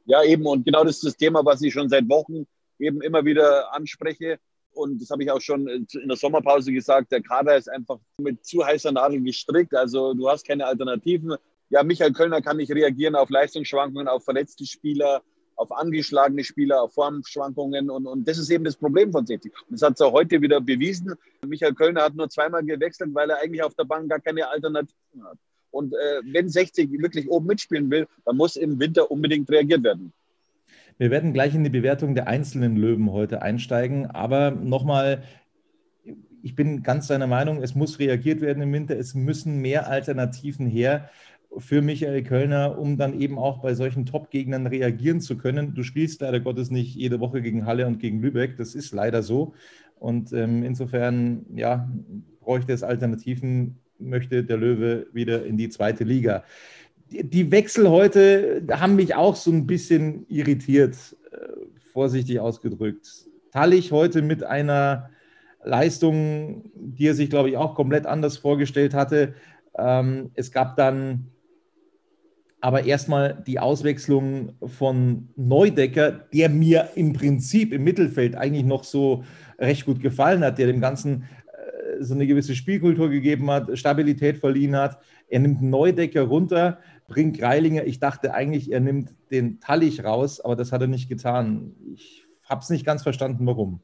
Ja, 0.07 0.23
eben. 0.23 0.47
Und 0.47 0.65
genau 0.65 0.85
das 0.85 0.97
ist 0.97 1.05
das 1.05 1.17
Thema, 1.17 1.45
was 1.45 1.63
ich 1.63 1.73
schon 1.73 1.89
seit 1.89 2.09
Wochen 2.09 2.47
eben 2.79 3.01
immer 3.01 3.25
wieder 3.25 3.73
anspreche. 3.75 4.39
Und 4.75 5.01
das 5.01 5.11
habe 5.11 5.23
ich 5.23 5.31
auch 5.31 5.41
schon 5.41 5.67
in 5.69 6.09
der 6.09 6.17
Sommerpause 6.17 6.73
gesagt, 6.73 7.13
der 7.13 7.23
Kader 7.23 7.57
ist 7.57 7.71
einfach 7.71 7.99
mit 8.19 8.45
zu 8.45 8.65
heißer 8.65 8.93
Nadel 8.93 9.21
gestrickt. 9.23 9.75
Also 9.75 10.15
du 10.15 10.29
hast 10.29 10.47
keine 10.47 10.67
Alternativen. 10.67 11.35
Ja, 11.71 11.83
Michael 11.83 12.13
Kölner 12.13 12.43
kann 12.43 12.57
nicht 12.57 12.73
reagieren 12.73 13.15
auf 13.15 13.31
Leistungsschwankungen, 13.31 14.09
auf 14.09 14.25
verletzte 14.25 14.67
Spieler, 14.67 15.23
auf 15.57 15.73
angeschlagene 15.73 16.45
Spieler, 16.45 16.83
auf 16.83 16.95
Formschwankungen. 16.95 17.91
Und, 17.91 18.07
und 18.07 18.29
das 18.29 18.39
ist 18.39 18.51
eben 18.51 18.65
das 18.65 18.77
Problem 18.77 19.13
von 19.13 19.27
60. 19.27 19.53
Und 19.69 19.81
das 19.81 19.83
hat 19.83 19.95
es 19.95 20.01
auch 20.01 20.13
heute 20.13 20.41
wieder 20.43 20.61
bewiesen. 20.61 21.15
Michael 21.47 21.75
Kölner 21.75 22.03
hat 22.03 22.15
nur 22.15 22.29
zweimal 22.29 22.65
gewechselt, 22.65 23.11
weil 23.15 23.31
er 23.31 23.39
eigentlich 23.39 23.63
auf 23.63 23.75
der 23.75 23.85
Bank 23.85 24.11
gar 24.11 24.21
keine 24.21 24.49
Alternativen 24.49 25.25
hat. 25.25 25.39
Und 25.71 25.93
äh, 25.93 26.21
wenn 26.25 26.49
60 26.49 26.91
wirklich 26.93 27.29
oben 27.29 27.47
mitspielen 27.47 27.91
will, 27.91 28.07
dann 28.25 28.37
muss 28.37 28.57
im 28.57 28.79
Winter 28.79 29.11
unbedingt 29.11 29.51
reagiert 29.51 29.83
werden. 29.83 30.13
Wir 30.97 31.11
werden 31.11 31.33
gleich 31.33 31.55
in 31.55 31.65
die 31.65 31.71
Bewertung 31.71 32.15
der 32.15 32.29
einzelnen 32.29 32.77
Löwen 32.77 33.11
heute 33.11 33.43
einsteigen, 33.43 34.07
aber 34.07 34.53
nochmal, 34.53 35.25
ich 36.43 36.55
bin 36.55 36.85
ganz 36.85 37.09
deiner 37.09 37.27
Meinung, 37.27 37.63
es 37.63 37.75
muss 37.75 37.99
reagiert 37.99 38.41
werden 38.41 38.63
im 38.63 38.73
Winter, 38.73 38.97
es 38.97 39.15
müssen 39.15 39.61
mehr 39.61 39.89
Alternativen 39.89 40.69
her 40.69 41.11
für 41.59 41.83
Michael 41.83 42.23
Kölner, 42.23 42.79
um 42.79 42.97
dann 42.97 43.21
eben 43.21 43.39
auch 43.39 43.59
bei 43.59 43.75
solchen 43.75 44.07
Top-Gegnern 44.07 44.67
reagieren 44.69 45.21
zu 45.21 45.37
können. 45.37 45.75
Du 45.75 45.83
spielst 45.83 46.21
leider 46.21 46.41
Gottes 46.41 46.71
nicht 46.71 46.95
jede 46.95 47.19
Woche 47.19 47.43
gegen 47.43 47.67
Halle 47.67 47.87
und 47.87 47.99
gegen 47.99 48.21
Lübeck, 48.21 48.57
das 48.57 48.75
ist 48.77 48.93
leider 48.93 49.23
so. 49.23 49.55
Und 49.99 50.33
ähm, 50.33 50.63
insofern, 50.63 51.47
ja, 51.55 51.89
bräuchte 52.41 52.73
es 52.73 52.83
Alternativen, 52.85 53.79
möchte 53.99 54.45
der 54.45 54.59
Löwe 54.59 55.07
wieder 55.13 55.45
in 55.45 55.57
die 55.57 55.71
zweite 55.71 56.05
Liga 56.05 56.45
die 57.11 57.51
Wechsel 57.51 57.89
heute 57.89 58.63
haben 58.71 58.97
mich 58.97 59.15
auch 59.15 59.37
so 59.37 59.51
ein 59.51 59.67
bisschen 59.67 60.27
irritiert, 60.29 60.97
äh, 61.31 61.37
vorsichtig 61.93 62.41
ausgedrückt. 62.41 63.09
Tallich 63.53 63.93
heute 63.93 64.23
mit 64.23 64.43
einer 64.43 65.11
Leistung, 65.63 66.71
die 66.75 67.09
er 67.09 67.15
sich, 67.15 67.31
glaube 67.31 67.51
ich, 67.51 67.57
auch 67.57 67.75
komplett 67.75 68.07
anders 68.07 68.37
vorgestellt 68.37 68.95
hatte. 68.95 69.35
Ähm, 69.79 70.31
es 70.35 70.53
gab 70.53 70.77
dann 70.77 71.31
aber 72.61 72.85
erstmal 72.85 73.43
die 73.47 73.59
Auswechslung 73.59 74.55
von 74.65 75.29
Neudecker, 75.37 76.13
der 76.33 76.49
mir 76.49 76.89
im 76.95 77.13
Prinzip 77.13 77.75
im 77.75 77.85
Mittelfeld 77.85 78.37
eigentlich 78.37 78.65
noch 78.65 78.85
so 78.85 79.23
recht 79.59 79.85
gut 79.85 80.01
gefallen 80.01 80.43
hat, 80.43 80.59
der 80.59 80.69
dem 80.69 80.81
Ganzen 80.81 81.25
äh, 81.53 82.03
so 82.03 82.15
eine 82.15 82.27
gewisse 82.27 82.55
Spielkultur 82.55 83.11
gegeben 83.11 83.51
hat, 83.51 83.77
Stabilität 83.79 84.39
verliehen 84.39 84.77
hat. 84.77 84.99
Er 85.29 85.41
nimmt 85.41 85.61
Neudecker 85.61 86.23
runter, 86.23 86.79
bringt 87.07 87.39
Greilinger. 87.39 87.85
Ich 87.85 88.01
dachte 88.01 88.35
eigentlich, 88.35 88.73
er 88.73 88.81
nimmt 88.81 89.15
den 89.31 89.61
Tallich 89.61 90.05
raus, 90.05 90.41
aber 90.41 90.57
das 90.57 90.73
hat 90.73 90.81
er 90.81 90.87
nicht 90.87 91.09
getan. 91.09 91.75
Ich 91.95 92.27
habe 92.49 92.61
es 92.61 92.71
nicht 92.71 92.85
ganz 92.85 93.03
verstanden, 93.03 93.47
warum. 93.47 93.81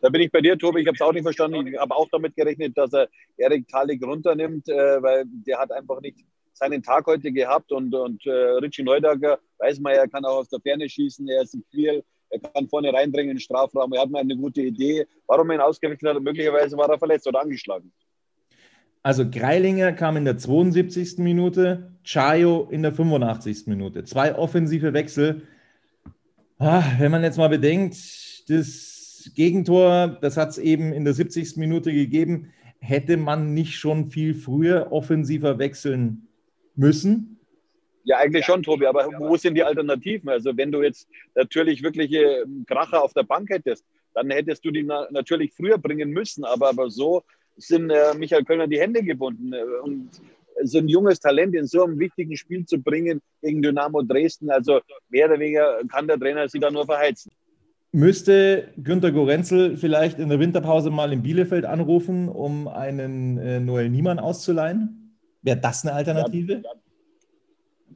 Da 0.00 0.10
bin 0.10 0.20
ich 0.20 0.30
bei 0.30 0.40
dir, 0.40 0.56
Tobi. 0.56 0.82
Ich 0.82 0.86
habe 0.86 0.94
es 0.94 1.00
auch 1.00 1.12
nicht 1.12 1.24
verstanden. 1.24 1.66
Ich 1.66 1.78
habe 1.78 1.94
auch 1.94 2.08
damit 2.12 2.36
gerechnet, 2.36 2.76
dass 2.78 2.92
er 2.92 3.08
Erik 3.36 3.66
Tallig 3.68 4.02
runternimmt, 4.02 4.68
äh, 4.68 5.02
weil 5.02 5.24
der 5.26 5.58
hat 5.58 5.72
einfach 5.72 6.00
nicht 6.00 6.24
seinen 6.52 6.82
Tag 6.82 7.06
heute 7.06 7.32
gehabt. 7.32 7.72
Und, 7.72 7.94
und 7.94 8.24
äh, 8.26 8.30
Richie 8.30 8.84
Neudager, 8.84 9.38
weiß 9.58 9.80
man, 9.80 9.94
er 9.94 10.08
kann 10.08 10.24
auch 10.24 10.38
aus 10.38 10.48
der 10.48 10.60
Ferne 10.60 10.88
schießen. 10.88 11.26
Er 11.28 11.42
ist 11.42 11.54
ein 11.54 11.64
Queer. 11.70 12.02
Er 12.30 12.40
kann 12.40 12.68
vorne 12.68 12.92
reindringen 12.92 13.30
in 13.30 13.36
den 13.36 13.40
Strafraum. 13.40 13.92
Er 13.92 14.02
hat 14.02 14.10
mal 14.10 14.20
eine 14.20 14.36
gute 14.36 14.60
Idee. 14.60 15.06
Warum 15.26 15.50
er 15.50 15.56
ihn 15.56 15.60
ausgewechselt 15.62 16.14
hat, 16.14 16.22
möglicherweise 16.22 16.76
war 16.76 16.88
er 16.88 16.98
verletzt 16.98 17.26
oder 17.26 17.40
angeschlagen. 17.40 17.92
Also 19.08 19.24
Greilinger 19.26 19.94
kam 19.94 20.18
in 20.18 20.26
der 20.26 20.36
72. 20.36 21.16
Minute, 21.16 21.94
Chayo 22.04 22.68
in 22.70 22.82
der 22.82 22.92
85. 22.92 23.66
Minute. 23.66 24.04
Zwei 24.04 24.34
offensive 24.34 24.92
Wechsel. 24.92 25.48
Ah, 26.58 26.82
wenn 26.98 27.10
man 27.10 27.22
jetzt 27.22 27.38
mal 27.38 27.48
bedenkt, 27.48 27.96
das 28.50 29.32
Gegentor, 29.34 30.18
das 30.20 30.36
hat 30.36 30.50
es 30.50 30.58
eben 30.58 30.92
in 30.92 31.06
der 31.06 31.14
70. 31.14 31.56
Minute 31.56 31.90
gegeben, 31.90 32.52
hätte 32.80 33.16
man 33.16 33.54
nicht 33.54 33.76
schon 33.76 34.10
viel 34.10 34.34
früher 34.34 34.92
offensiver 34.92 35.58
wechseln 35.58 36.28
müssen? 36.74 37.40
Ja, 38.04 38.18
eigentlich 38.18 38.44
schon, 38.44 38.62
Tobi, 38.62 38.84
aber 38.84 39.08
wo 39.20 39.38
sind 39.38 39.54
die 39.54 39.64
Alternativen? 39.64 40.28
Also 40.28 40.54
wenn 40.54 40.70
du 40.70 40.82
jetzt 40.82 41.08
natürlich 41.34 41.82
wirkliche 41.82 42.44
Kracher 42.66 43.02
auf 43.02 43.14
der 43.14 43.22
Bank 43.22 43.48
hättest, 43.48 43.86
dann 44.12 44.30
hättest 44.30 44.66
du 44.66 44.70
die 44.70 44.82
na 44.82 45.08
natürlich 45.10 45.54
früher 45.54 45.78
bringen 45.78 46.10
müssen, 46.10 46.44
aber, 46.44 46.68
aber 46.68 46.90
so 46.90 47.22
sind 47.58 47.90
äh, 47.90 48.14
Michael 48.16 48.44
Kölner 48.44 48.66
die 48.66 48.80
Hände 48.80 49.02
gebunden. 49.02 49.52
Äh, 49.52 49.62
und 49.82 50.10
so 50.64 50.78
ein 50.78 50.88
junges 50.88 51.20
Talent 51.20 51.54
in 51.54 51.66
so 51.66 51.84
einem 51.84 51.98
wichtigen 51.98 52.36
Spiel 52.36 52.64
zu 52.64 52.78
bringen 52.78 53.20
gegen 53.42 53.62
Dynamo 53.62 54.02
Dresden, 54.02 54.50
also 54.50 54.80
mehr 55.08 55.26
oder 55.26 55.38
weniger 55.38 55.80
kann 55.88 56.08
der 56.08 56.18
Trainer 56.18 56.48
sie 56.48 56.58
da 56.58 56.70
nur 56.70 56.84
verheizen. 56.84 57.30
Müsste 57.92 58.68
Günter 58.76 59.12
Gorenzel 59.12 59.76
vielleicht 59.76 60.18
in 60.18 60.28
der 60.28 60.40
Winterpause 60.40 60.90
mal 60.90 61.12
in 61.12 61.22
Bielefeld 61.22 61.64
anrufen, 61.64 62.28
um 62.28 62.68
einen 62.68 63.38
äh, 63.38 63.60
Noel 63.60 63.88
Niemann 63.88 64.18
auszuleihen? 64.18 65.16
Wäre 65.42 65.58
das 65.58 65.84
eine 65.84 65.94
Alternative? 65.94 66.62
Ja, 66.64 66.70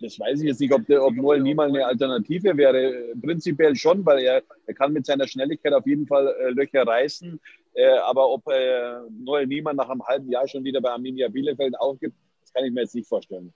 das 0.00 0.18
weiß 0.18 0.40
ich 0.40 0.46
jetzt 0.46 0.60
nicht, 0.60 0.72
ob, 0.72 0.86
der, 0.86 1.04
ob 1.04 1.14
Noel 1.14 1.42
Niemann 1.42 1.70
eine 1.70 1.84
Alternative 1.84 2.56
wäre. 2.56 3.14
Prinzipiell 3.20 3.76
schon, 3.76 4.04
weil 4.06 4.20
er, 4.20 4.42
er 4.66 4.74
kann 4.74 4.94
mit 4.94 5.04
seiner 5.04 5.28
Schnelligkeit 5.28 5.74
auf 5.74 5.86
jeden 5.86 6.06
Fall 6.06 6.34
äh, 6.40 6.50
Löcher 6.50 6.86
reißen. 6.86 7.38
Äh, 7.74 7.98
aber 7.98 8.28
ob 8.28 8.46
äh, 8.48 9.00
Noel 9.10 9.46
Niemann 9.46 9.76
nach 9.76 9.88
einem 9.88 10.02
halben 10.04 10.30
Jahr 10.30 10.46
schon 10.46 10.64
wieder 10.64 10.80
bei 10.80 10.90
Arminia 10.90 11.28
Bielefeld 11.28 11.78
aufgibt, 11.78 12.16
das 12.40 12.52
kann 12.52 12.64
ich 12.64 12.72
mir 12.72 12.82
jetzt 12.82 12.94
nicht 12.94 13.08
vorstellen 13.08 13.52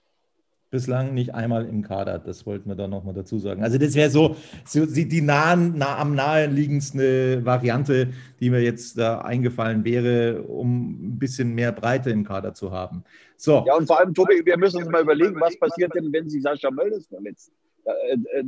bislang 0.69 1.13
nicht 1.13 1.33
einmal 1.33 1.65
im 1.65 1.81
Kader. 1.81 2.19
Das 2.19 2.45
wollten 2.45 2.69
wir 2.69 2.75
da 2.75 2.87
nochmal 2.87 3.13
dazu 3.13 3.39
sagen. 3.39 3.63
Also 3.63 3.77
das 3.77 3.95
wäre 3.95 4.09
so, 4.09 4.35
so, 4.65 4.85
die 4.85 5.21
nahen, 5.21 5.77
nah, 5.77 5.97
am 5.97 6.15
naheliegendste 6.15 7.45
Variante, 7.45 8.09
die 8.39 8.49
mir 8.49 8.61
jetzt 8.61 8.97
da 8.97 9.19
eingefallen 9.19 9.85
wäre, 9.85 10.41
um 10.43 11.13
ein 11.15 11.19
bisschen 11.19 11.55
mehr 11.55 11.71
Breite 11.71 12.09
im 12.09 12.25
Kader 12.25 12.53
zu 12.53 12.71
haben. 12.71 13.03
So. 13.37 13.63
Ja, 13.65 13.75
und 13.75 13.87
vor 13.87 13.99
allem, 13.99 14.13
Tobi, 14.13 14.41
wir 14.43 14.57
müssen 14.57 14.77
uns 14.77 14.89
mal 14.89 15.01
überlegen, 15.01 15.39
was 15.39 15.57
passiert 15.57 15.95
denn, 15.95 16.11
wenn 16.11 16.29
sich 16.29 16.41
Sascha 16.41 16.69
Mölders 16.71 17.07
verletzt? 17.07 17.51
Da, 17.87 17.93
äh, 17.93 18.39
äh, 18.39 18.43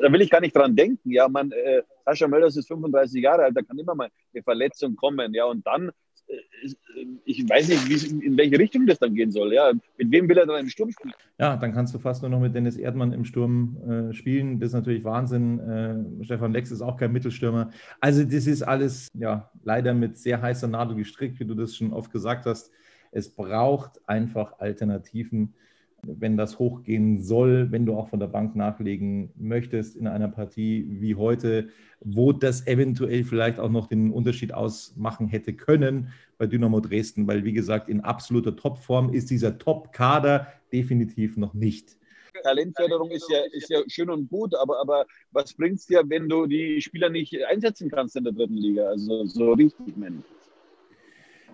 da, 0.00 0.12
will 0.12 0.22
ich 0.22 0.30
gar 0.30 0.40
nicht 0.40 0.56
dran 0.56 0.74
denken. 0.74 1.12
Ja, 1.12 1.28
man, 1.28 1.52
äh, 1.52 1.82
Sascha 2.04 2.26
Mölders 2.26 2.56
ist 2.56 2.66
35 2.66 3.22
Jahre 3.22 3.44
alt, 3.44 3.56
da 3.56 3.62
kann 3.62 3.78
immer 3.78 3.94
mal 3.94 4.08
eine 4.34 4.42
Verletzung 4.42 4.96
kommen. 4.96 5.32
Ja, 5.34 5.44
und 5.44 5.64
dann 5.64 5.92
ich 7.24 7.48
weiß 7.48 7.68
nicht, 7.68 8.12
in 8.22 8.36
welche 8.36 8.58
Richtung 8.58 8.86
das 8.86 8.98
dann 8.98 9.14
gehen 9.14 9.30
soll. 9.30 9.52
Ja, 9.52 9.72
mit 9.96 10.10
wem 10.10 10.28
will 10.28 10.38
er 10.38 10.46
dann 10.46 10.60
im 10.60 10.68
Sturm 10.68 10.90
spielen? 10.90 11.14
Ja, 11.38 11.56
dann 11.56 11.72
kannst 11.72 11.94
du 11.94 11.98
fast 11.98 12.22
nur 12.22 12.30
noch 12.30 12.40
mit 12.40 12.54
Dennis 12.54 12.76
Erdmann 12.76 13.12
im 13.12 13.24
Sturm 13.24 14.10
äh, 14.10 14.14
spielen. 14.14 14.60
Das 14.60 14.68
ist 14.68 14.74
natürlich 14.74 15.02
Wahnsinn. 15.04 15.58
Äh, 15.58 16.24
Stefan 16.24 16.52
Lex 16.52 16.70
ist 16.70 16.82
auch 16.82 16.96
kein 16.96 17.12
Mittelstürmer. 17.12 17.70
Also, 18.00 18.22
das 18.24 18.46
ist 18.46 18.62
alles 18.62 19.08
ja 19.14 19.50
leider 19.64 19.94
mit 19.94 20.18
sehr 20.18 20.40
heißer 20.40 20.68
Nadel 20.68 20.96
gestrickt, 20.96 21.40
wie 21.40 21.46
du 21.46 21.54
das 21.54 21.74
schon 21.74 21.92
oft 21.92 22.12
gesagt 22.12 22.46
hast. 22.46 22.70
Es 23.10 23.28
braucht 23.28 24.00
einfach 24.08 24.58
Alternativen 24.60 25.54
wenn 26.02 26.36
das 26.36 26.58
hochgehen 26.58 27.22
soll, 27.22 27.70
wenn 27.70 27.86
du 27.86 27.94
auch 27.94 28.08
von 28.08 28.20
der 28.20 28.26
Bank 28.26 28.56
nachlegen 28.56 29.30
möchtest 29.36 29.96
in 29.96 30.06
einer 30.06 30.28
Partie 30.28 30.86
wie 30.88 31.14
heute, 31.14 31.68
wo 32.00 32.32
das 32.32 32.66
eventuell 32.66 33.24
vielleicht 33.24 33.58
auch 33.58 33.70
noch 33.70 33.86
den 33.86 34.10
Unterschied 34.10 34.54
ausmachen 34.54 35.28
hätte 35.28 35.52
können 35.52 36.12
bei 36.38 36.46
Dynamo 36.46 36.80
Dresden, 36.80 37.26
weil 37.26 37.44
wie 37.44 37.52
gesagt, 37.52 37.88
in 37.88 38.00
absoluter 38.00 38.56
Topform 38.56 39.12
ist 39.12 39.30
dieser 39.30 39.58
Top-Kader 39.58 40.48
definitiv 40.72 41.36
noch 41.36 41.54
nicht. 41.54 41.96
Talentförderung 42.42 43.10
ist 43.10 43.28
ja, 43.30 43.40
ist 43.52 43.68
ja 43.68 43.82
schön 43.86 44.08
und 44.08 44.28
gut, 44.28 44.54
aber, 44.54 44.80
aber 44.80 45.06
was 45.32 45.52
bringt 45.52 45.78
es 45.78 45.86
dir, 45.86 46.02
wenn 46.06 46.28
du 46.28 46.46
die 46.46 46.80
Spieler 46.80 47.10
nicht 47.10 47.36
einsetzen 47.44 47.90
kannst 47.90 48.16
in 48.16 48.24
der 48.24 48.32
dritten 48.32 48.56
Liga? 48.56 48.86
Also 48.88 49.24
so 49.26 49.52
richtig, 49.52 49.96
Mensch. 49.96 50.24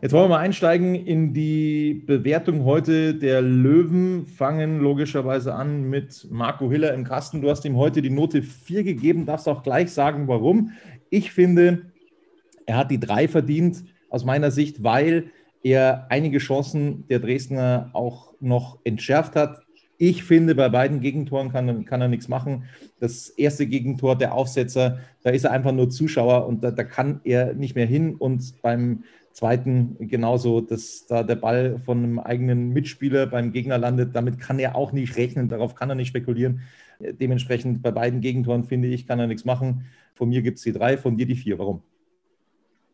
Jetzt 0.02 0.12
wollen 0.12 0.24
wir 0.24 0.36
mal 0.36 0.40
einsteigen 0.40 0.94
in 0.94 1.32
die 1.32 1.94
Bewertung 2.06 2.64
heute 2.64 3.14
der 3.14 3.40
Löwen. 3.40 4.26
Fangen 4.26 4.78
logischerweise 4.78 5.54
an 5.54 5.88
mit 5.88 6.26
Marco 6.30 6.70
Hiller 6.70 6.92
im 6.92 7.02
Kasten. 7.02 7.40
Du 7.40 7.48
hast 7.48 7.64
ihm 7.64 7.78
heute 7.78 8.02
die 8.02 8.10
Note 8.10 8.42
4 8.42 8.84
gegeben, 8.84 9.24
darfst 9.24 9.48
auch 9.48 9.62
gleich 9.62 9.90
sagen, 9.90 10.28
warum. 10.28 10.72
Ich 11.08 11.32
finde, 11.32 11.92
er 12.66 12.76
hat 12.76 12.90
die 12.90 13.00
3 13.00 13.26
verdient, 13.26 13.84
aus 14.10 14.26
meiner 14.26 14.50
Sicht, 14.50 14.84
weil 14.84 15.30
er 15.62 16.06
einige 16.10 16.38
Chancen 16.38 17.08
der 17.08 17.20
Dresdner 17.20 17.88
auch 17.94 18.34
noch 18.38 18.78
entschärft 18.84 19.34
hat. 19.34 19.62
Ich 19.96 20.24
finde, 20.24 20.54
bei 20.54 20.68
beiden 20.68 21.00
Gegentoren 21.00 21.50
kann, 21.50 21.86
kann 21.86 22.02
er 22.02 22.08
nichts 22.08 22.28
machen. 22.28 22.64
Das 23.00 23.30
erste 23.30 23.66
Gegentor, 23.66 24.18
der 24.18 24.34
Aufsetzer, 24.34 24.98
da 25.22 25.30
ist 25.30 25.44
er 25.44 25.52
einfach 25.52 25.72
nur 25.72 25.88
Zuschauer 25.88 26.46
und 26.46 26.62
da, 26.62 26.70
da 26.70 26.84
kann 26.84 27.22
er 27.24 27.54
nicht 27.54 27.74
mehr 27.74 27.86
hin. 27.86 28.14
Und 28.14 28.60
beim 28.60 29.04
Zweiten 29.36 29.96
genauso, 30.08 30.62
dass 30.62 31.06
da 31.06 31.22
der 31.22 31.34
Ball 31.34 31.78
von 31.84 32.02
einem 32.02 32.18
eigenen 32.18 32.70
Mitspieler 32.70 33.26
beim 33.26 33.52
Gegner 33.52 33.76
landet. 33.76 34.16
Damit 34.16 34.40
kann 34.40 34.58
er 34.58 34.74
auch 34.74 34.92
nicht 34.92 35.18
rechnen, 35.18 35.50
darauf 35.50 35.74
kann 35.74 35.90
er 35.90 35.94
nicht 35.94 36.08
spekulieren. 36.08 36.62
Dementsprechend 37.00 37.82
bei 37.82 37.90
beiden 37.90 38.22
Gegentoren, 38.22 38.64
finde 38.64 38.88
ich, 38.88 39.06
kann 39.06 39.20
er 39.20 39.26
nichts 39.26 39.44
machen. 39.44 39.84
Von 40.14 40.30
mir 40.30 40.40
gibt 40.40 40.56
es 40.56 40.64
die 40.64 40.72
drei, 40.72 40.96
von 40.96 41.18
dir 41.18 41.26
die 41.26 41.34
vier. 41.34 41.58
Warum? 41.58 41.82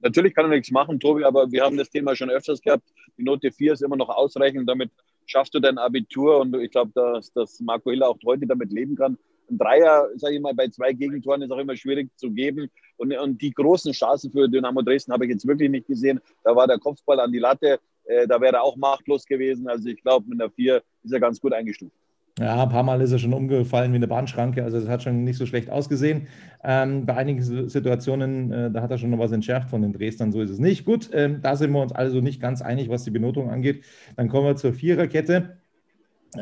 Natürlich 0.00 0.34
kann 0.34 0.46
er 0.46 0.56
nichts 0.56 0.72
machen, 0.72 0.98
Tobi, 0.98 1.22
aber 1.22 1.52
wir 1.52 1.62
haben 1.62 1.76
das 1.76 1.90
Thema 1.90 2.16
schon 2.16 2.28
öfters 2.28 2.60
gehabt. 2.60 2.92
Die 3.16 3.22
Note 3.22 3.52
4 3.52 3.74
ist 3.74 3.82
immer 3.82 3.96
noch 3.96 4.08
ausreichend. 4.08 4.68
Damit 4.68 4.90
schaffst 5.26 5.54
du 5.54 5.60
dein 5.60 5.78
Abitur 5.78 6.40
und 6.40 6.56
ich 6.56 6.72
glaube, 6.72 6.90
dass, 6.92 7.32
dass 7.32 7.60
Marco 7.60 7.90
Hiller 7.90 8.08
auch 8.08 8.18
heute 8.26 8.48
damit 8.48 8.72
leben 8.72 8.96
kann 8.96 9.16
ein 9.50 9.58
Dreier, 9.58 10.08
sage 10.16 10.36
ich 10.36 10.40
mal, 10.40 10.54
bei 10.54 10.68
zwei 10.68 10.92
Gegentoren 10.92 11.42
ist 11.42 11.50
auch 11.50 11.58
immer 11.58 11.76
schwierig 11.76 12.10
zu 12.16 12.30
geben. 12.30 12.70
Und, 12.96 13.16
und 13.16 13.40
die 13.40 13.52
großen 13.52 13.92
Chancen 13.92 14.30
für 14.30 14.48
Dynamo 14.48 14.82
Dresden 14.82 15.12
habe 15.12 15.24
ich 15.24 15.32
jetzt 15.32 15.46
wirklich 15.46 15.70
nicht 15.70 15.86
gesehen. 15.86 16.20
Da 16.44 16.54
war 16.54 16.66
der 16.66 16.78
Kopfball 16.78 17.20
an 17.20 17.32
die 17.32 17.38
Latte, 17.38 17.78
äh, 18.04 18.26
da 18.26 18.40
wäre 18.40 18.56
er 18.56 18.62
auch 18.62 18.76
machtlos 18.76 19.24
gewesen. 19.24 19.68
Also 19.68 19.88
ich 19.88 20.00
glaube, 20.02 20.28
mit 20.28 20.40
einer 20.40 20.50
Vier 20.50 20.82
ist 21.02 21.12
er 21.12 21.20
ganz 21.20 21.40
gut 21.40 21.52
eingestuft. 21.52 21.92
Ja, 22.38 22.62
ein 22.62 22.68
paar 22.70 22.82
Mal 22.82 23.00
ist 23.02 23.12
er 23.12 23.18
schon 23.18 23.34
umgefallen 23.34 23.92
wie 23.92 23.96
eine 23.96 24.08
Bahnschranke, 24.08 24.64
also 24.64 24.80
das 24.80 24.88
hat 24.88 25.02
schon 25.02 25.22
nicht 25.22 25.36
so 25.36 25.44
schlecht 25.44 25.68
ausgesehen. 25.68 26.28
Ähm, 26.64 27.04
bei 27.04 27.14
einigen 27.14 27.42
Situationen, 27.68 28.50
äh, 28.50 28.70
da 28.70 28.80
hat 28.80 28.90
er 28.90 28.96
schon 28.96 29.10
noch 29.10 29.18
was 29.18 29.32
entschärft 29.32 29.68
von 29.68 29.82
den 29.82 29.92
Dresdnern, 29.92 30.32
so 30.32 30.40
ist 30.40 30.48
es 30.48 30.58
nicht. 30.58 30.86
Gut, 30.86 31.10
ähm, 31.12 31.40
da 31.42 31.56
sind 31.56 31.72
wir 31.72 31.82
uns 31.82 31.92
also 31.92 32.22
nicht 32.22 32.40
ganz 32.40 32.62
einig, 32.62 32.88
was 32.88 33.04
die 33.04 33.10
Benotung 33.10 33.50
angeht. 33.50 33.84
Dann 34.16 34.30
kommen 34.30 34.46
wir 34.46 34.56
zur 34.56 34.72
Viererkette. 34.72 35.58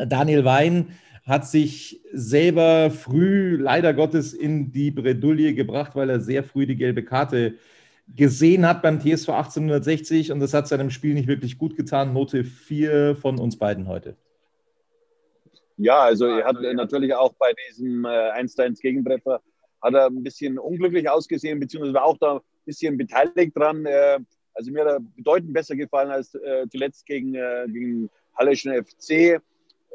Daniel 0.07 0.45
Wein 0.45 0.93
hat 1.27 1.47
sich 1.47 2.01
selber 2.13 2.91
früh, 2.91 3.57
leider 3.57 3.95
Gottes, 3.95 4.33
in 4.33 4.73
die 4.73 4.91
Bredouille 4.91 5.55
gebracht, 5.55 5.95
weil 5.95 6.11
er 6.11 6.21
sehr 6.21 6.45
früh 6.45 6.67
die 6.67 6.77
gelbe 6.77 7.05
Karte 7.05 7.55
gesehen 8.17 8.67
hat 8.67 8.83
beim 8.83 8.99
TSV 8.99 9.29
1860 9.29 10.33
und 10.33 10.41
das 10.41 10.55
hat 10.55 10.67
seinem 10.67 10.91
Spiel 10.91 11.15
nicht 11.15 11.29
wirklich 11.29 11.59
gut 11.59 11.77
getan. 11.77 12.13
Note 12.13 12.45
4 12.45 13.17
von 13.17 13.39
uns 13.39 13.57
beiden 13.57 13.87
heute. 13.87 14.17
Ja, 15.77 16.01
also 16.01 16.27
er 16.27 16.45
hat 16.45 16.57
natürlich 16.75 17.15
auch 17.15 17.33
bei 17.35 17.53
diesem 17.69 18.05
äh, 18.05 18.09
1-1 18.09 18.81
Gegentreffer 18.81 19.41
hat 19.81 19.95
er 19.95 20.07
ein 20.07 20.23
bisschen 20.23 20.59
unglücklich 20.59 21.09
ausgesehen, 21.09 21.59
beziehungsweise 21.59 21.95
war 21.95 22.05
auch 22.05 22.19
da 22.19 22.37
ein 22.37 22.41
bisschen 22.67 22.97
beteiligt 22.97 23.57
dran. 23.57 23.87
Äh, 23.87 24.19
also 24.55 24.71
mir 24.71 24.81
hat 24.81 24.89
er 24.89 25.01
bedeutend 25.01 25.53
besser 25.53 25.77
gefallen 25.77 26.11
als 26.11 26.35
äh, 26.35 26.67
zuletzt 26.71 27.07
gegen, 27.07 27.35
äh, 27.35 27.67
gegen 27.69 28.11
Halleschen 28.37 28.73
FC 28.85 29.41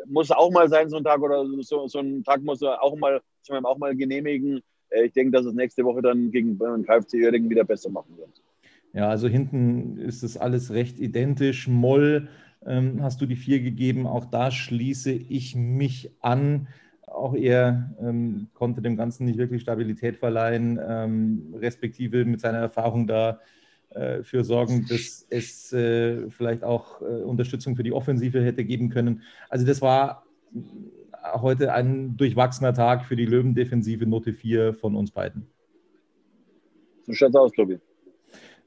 muss 0.07 0.31
auch 0.31 0.51
mal 0.51 0.69
sein, 0.69 0.89
so 0.89 0.97
ein 0.97 1.03
Tag 1.03 1.21
oder 1.21 1.45
so, 1.61 1.87
so 1.87 1.99
ein 1.99 2.23
Tag 2.23 2.41
muss 2.41 2.61
er 2.61 2.81
auch 2.81 2.95
mal, 2.97 3.21
auch 3.63 3.77
mal 3.77 3.95
genehmigen. 3.95 4.61
Äh, 4.89 5.05
ich 5.05 5.13
denke, 5.13 5.31
dass 5.31 5.45
es 5.45 5.53
nächste 5.53 5.83
Woche 5.83 6.01
dann 6.01 6.31
gegen 6.31 6.57
den 6.57 6.85
KFC 6.85 7.15
Öhringen 7.15 7.49
wieder 7.49 7.63
besser 7.63 7.89
machen 7.89 8.17
wird. 8.17 8.41
Ja, 8.93 9.09
also 9.09 9.27
hinten 9.27 9.97
ist 9.97 10.23
das 10.23 10.37
alles 10.37 10.71
recht 10.71 10.99
identisch. 10.99 11.67
Moll 11.67 12.29
ähm, 12.65 13.01
hast 13.01 13.21
du 13.21 13.25
die 13.25 13.35
vier 13.35 13.61
gegeben. 13.61 14.07
Auch 14.07 14.25
da 14.25 14.51
schließe 14.51 15.11
ich 15.11 15.55
mich 15.55 16.11
an. 16.21 16.67
Auch 17.05 17.35
er 17.35 17.95
ähm, 18.01 18.47
konnte 18.53 18.81
dem 18.81 18.97
Ganzen 18.97 19.25
nicht 19.25 19.37
wirklich 19.37 19.61
Stabilität 19.61 20.17
verleihen, 20.17 20.79
ähm, 20.85 21.55
respektive 21.55 22.25
mit 22.25 22.41
seiner 22.41 22.57
Erfahrung 22.57 23.07
da 23.07 23.31
äh, 23.31 23.35
für 24.23 24.43
sorgen, 24.43 24.85
dass 24.89 25.25
es 25.29 25.71
äh, 25.71 26.29
vielleicht 26.29 26.63
auch 26.63 27.01
äh, 27.01 27.05
Unterstützung 27.05 27.75
für 27.75 27.83
die 27.83 27.93
Offensive 27.93 28.43
hätte 28.43 28.65
geben 28.65 28.89
können. 28.89 29.21
Also 29.49 29.65
das 29.65 29.81
war 29.81 30.25
heute 31.33 31.73
ein 31.73 32.17
durchwachsener 32.17 32.73
Tag 32.73 33.05
für 33.05 33.15
die 33.15 33.25
Löwen-Defensive, 33.25 34.05
Note 34.05 34.33
4 34.33 34.73
von 34.73 34.95
uns 34.95 35.11
beiden. 35.11 35.47
So 37.05 37.13
schaut 37.13 37.29
es 37.29 37.35
aus, 37.35 37.51
Tobi. 37.51 37.79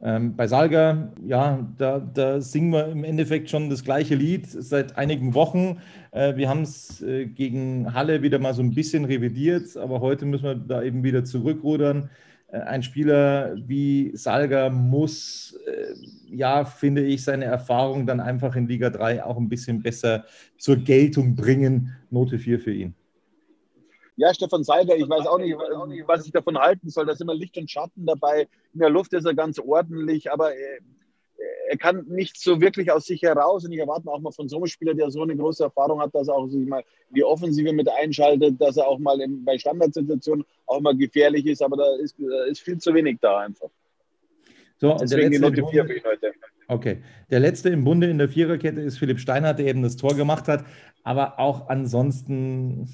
Ähm, 0.00 0.36
bei 0.36 0.46
Salga, 0.46 1.12
ja, 1.26 1.66
da, 1.76 1.98
da, 1.98 2.40
singen 2.40 2.72
wir 2.72 2.86
im 2.86 3.02
Endeffekt 3.02 3.50
schon 3.50 3.68
das 3.68 3.82
gleiche 3.82 4.14
Lied 4.14 4.46
seit 4.46 4.96
einigen 4.96 5.34
Wochen. 5.34 5.80
Äh, 6.12 6.36
wir 6.36 6.48
haben 6.48 6.62
es 6.62 7.02
äh, 7.02 7.26
gegen 7.26 7.92
Halle 7.94 8.22
wieder 8.22 8.38
mal 8.38 8.54
so 8.54 8.62
ein 8.62 8.74
bisschen 8.74 9.04
revidiert, 9.04 9.76
aber 9.76 10.00
heute 10.00 10.24
müssen 10.24 10.44
wir 10.44 10.54
da 10.54 10.82
eben 10.82 11.02
wieder 11.02 11.24
zurückrudern. 11.24 12.10
Äh, 12.48 12.60
ein 12.60 12.82
Spieler 12.82 13.54
wie 13.66 14.16
Salga 14.16 14.70
muss, 14.70 15.58
äh, 15.66 15.94
ja, 16.34 16.64
finde 16.64 17.02
ich, 17.04 17.24
seine 17.24 17.44
Erfahrung 17.44 18.06
dann 18.06 18.20
einfach 18.20 18.56
in 18.56 18.66
Liga 18.66 18.90
3 18.90 19.24
auch 19.24 19.36
ein 19.36 19.48
bisschen 19.48 19.82
besser 19.82 20.24
zur 20.56 20.76
Geltung 20.76 21.34
bringen. 21.34 21.96
Note 22.10 22.38
4 22.38 22.58
für 22.58 22.72
ihn. 22.72 22.94
Ja, 24.16 24.34
Stefan 24.34 24.64
Salga, 24.64 24.94
ich 24.94 25.08
weiß 25.08 25.26
auch 25.26 25.38
nicht, 25.38 25.56
was 26.06 26.26
ich 26.26 26.32
davon 26.32 26.58
halten 26.58 26.90
soll. 26.90 27.06
Da 27.06 27.14
sind 27.14 27.26
immer 27.26 27.38
Licht 27.38 27.56
und 27.56 27.70
Schatten 27.70 28.04
dabei. 28.04 28.48
In 28.74 28.80
der 28.80 28.90
Luft 28.90 29.12
ist 29.12 29.26
er 29.26 29.34
ganz 29.34 29.60
ordentlich, 29.60 30.32
aber 30.32 30.52
äh, 30.52 30.80
er 31.68 31.76
kann 31.76 32.06
nicht 32.08 32.40
so 32.40 32.60
wirklich 32.60 32.90
aus 32.90 33.04
sich 33.04 33.22
heraus. 33.22 33.64
Und 33.64 33.72
ich 33.72 33.78
erwarte 33.78 34.08
auch 34.08 34.20
mal 34.20 34.32
von 34.32 34.48
so 34.48 34.56
einem 34.56 34.66
Spieler, 34.66 34.94
der 34.94 35.10
so 35.10 35.22
eine 35.22 35.36
große 35.36 35.64
Erfahrung 35.64 36.00
hat, 36.00 36.14
dass 36.14 36.28
er 36.28 36.34
auch 36.34 36.48
sich 36.48 36.66
mal 36.66 36.82
die 37.10 37.24
Offensive 37.24 37.72
mit 37.72 37.88
einschaltet, 37.88 38.60
dass 38.60 38.76
er 38.76 38.88
auch 38.88 38.98
mal 38.98 39.20
in, 39.20 39.44
bei 39.44 39.58
Standardsituationen 39.58 40.44
auch 40.66 40.80
mal 40.80 40.96
gefährlich 40.96 41.46
ist. 41.46 41.62
Aber 41.62 41.76
da 41.76 41.84
ist, 42.02 42.16
ist 42.48 42.60
viel 42.60 42.78
zu 42.78 42.94
wenig 42.94 43.18
da 43.20 43.38
einfach. 43.40 43.68
So, 44.78 44.96
Deswegen 45.00 45.30
die 45.30 45.38
Note 45.38 45.66
4 45.66 45.86
für 45.86 45.96
ihn 45.96 46.04
heute. 46.04 46.32
Okay. 46.68 47.02
Der 47.30 47.40
letzte 47.40 47.70
im 47.70 47.84
Bunde 47.84 48.08
in 48.08 48.18
der 48.18 48.28
Viererkette 48.28 48.80
ist 48.80 48.98
Philipp 48.98 49.18
Steinhardt, 49.18 49.58
der 49.58 49.66
eben 49.66 49.82
das 49.82 49.96
Tor 49.96 50.14
gemacht 50.14 50.48
hat. 50.48 50.64
Aber 51.02 51.38
auch 51.38 51.68
ansonsten, 51.68 52.88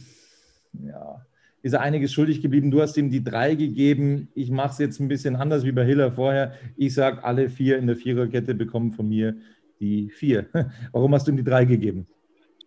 ja, 0.73 1.25
ist 1.65 1.73
er 1.73 1.81
einiges 1.81 2.13
schuldig 2.13 2.43
geblieben. 2.43 2.71
Du 2.71 2.83
hast 2.83 2.95
ihm 2.99 3.09
die 3.09 3.25
drei 3.25 3.55
gegeben. 3.55 4.29
Ich 4.35 4.51
mache 4.51 4.73
es 4.73 4.79
jetzt 4.79 5.01
ein 5.01 5.09
bisschen 5.09 5.35
anders 5.35 5.65
wie 5.65 5.73
bei 5.73 5.83
Hiller 5.83 6.13
vorher. 6.13 6.53
Ich 6.77 6.93
sage, 6.93 7.25
alle 7.25 7.49
vier 7.49 7.79
in 7.79 7.87
der 7.87 7.97
Viererkette 7.97 8.55
bekommen 8.55 8.93
von 8.93 9.09
mir 9.09 9.39
die 9.81 10.11
vier. 10.11 10.47
Warum 10.93 11.15
hast 11.15 11.27
du 11.27 11.33
ihm 11.33 11.39
die 11.39 11.43
drei 11.43 11.65
gegeben? 11.65 12.07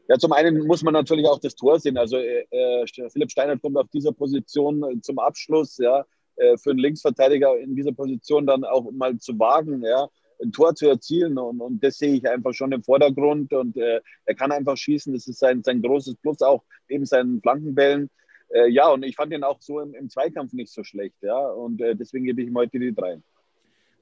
Ja, 0.08 0.18
zum 0.18 0.34
einen 0.34 0.66
muss 0.66 0.82
man 0.82 0.96
natürlich 0.96 1.28
auch 1.28 1.40
das 1.40 1.56
Tor 1.56 1.80
sehen. 1.80 1.96
Also 1.96 2.18
äh, 2.18 2.48
äh 2.50 2.86
Philipp 3.12 3.30
Steiner 3.30 3.60
kommt 3.60 3.78
auf 3.78 3.88
dieser 3.90 4.14
Position 4.14 4.84
äh, 4.84 5.00
zum 5.02 5.20
Abschluss, 5.20 5.78
ja, 5.78 6.04
äh, 6.38 6.58
für 6.58 6.72
einen 6.72 6.80
Linksverteidiger 6.80 7.56
in 7.60 7.76
dieser 7.76 7.92
Position 7.92 8.48
dann 8.48 8.64
auch 8.64 8.92
mal 8.92 9.16
zu 9.20 9.38
wagen, 9.38 9.84
ja, 9.84 10.10
ein 10.42 10.52
Tor 10.52 10.74
zu 10.74 10.88
erzielen. 10.88 11.38
Und, 11.38 11.62
und 11.62 11.84
das 11.84 12.00
sehe 12.00 12.16
ich 12.16 12.28
einfach 12.28 12.54
schon 12.56 12.72
im 12.72 12.82
Vordergrund. 12.82 13.54
Und 13.54 13.78
äh, 13.78 14.02
er 14.26 14.34
kann 14.34 14.52
einfach 14.52 14.76
schießen. 14.76 15.14
Das 15.14 15.28
ist 15.28 15.38
sein, 15.38 15.62
sein 15.62 15.84
großes 15.84 16.16
Plus, 16.16 16.42
auch 16.42 16.64
neben 16.90 17.06
seinen 17.06 17.40
Flankenbällen. 17.44 18.10
Äh, 18.50 18.70
ja, 18.70 18.90
und 18.90 19.04
ich 19.04 19.16
fand 19.16 19.34
ihn 19.34 19.44
auch 19.44 19.62
so 19.62 19.80
im, 19.80 19.94
im 19.94 20.10
Zweikampf 20.10 20.54
nicht 20.54 20.72
so 20.72 20.84
schlecht. 20.84 21.16
Ja, 21.22 21.38
und 21.38 21.82
äh, 21.82 21.96
deswegen 21.96 22.26
gebe 22.26 22.42
ich 22.42 22.48
ihm 22.48 22.58
heute 22.58 22.80
die 22.80 22.94
drei. 22.94 23.20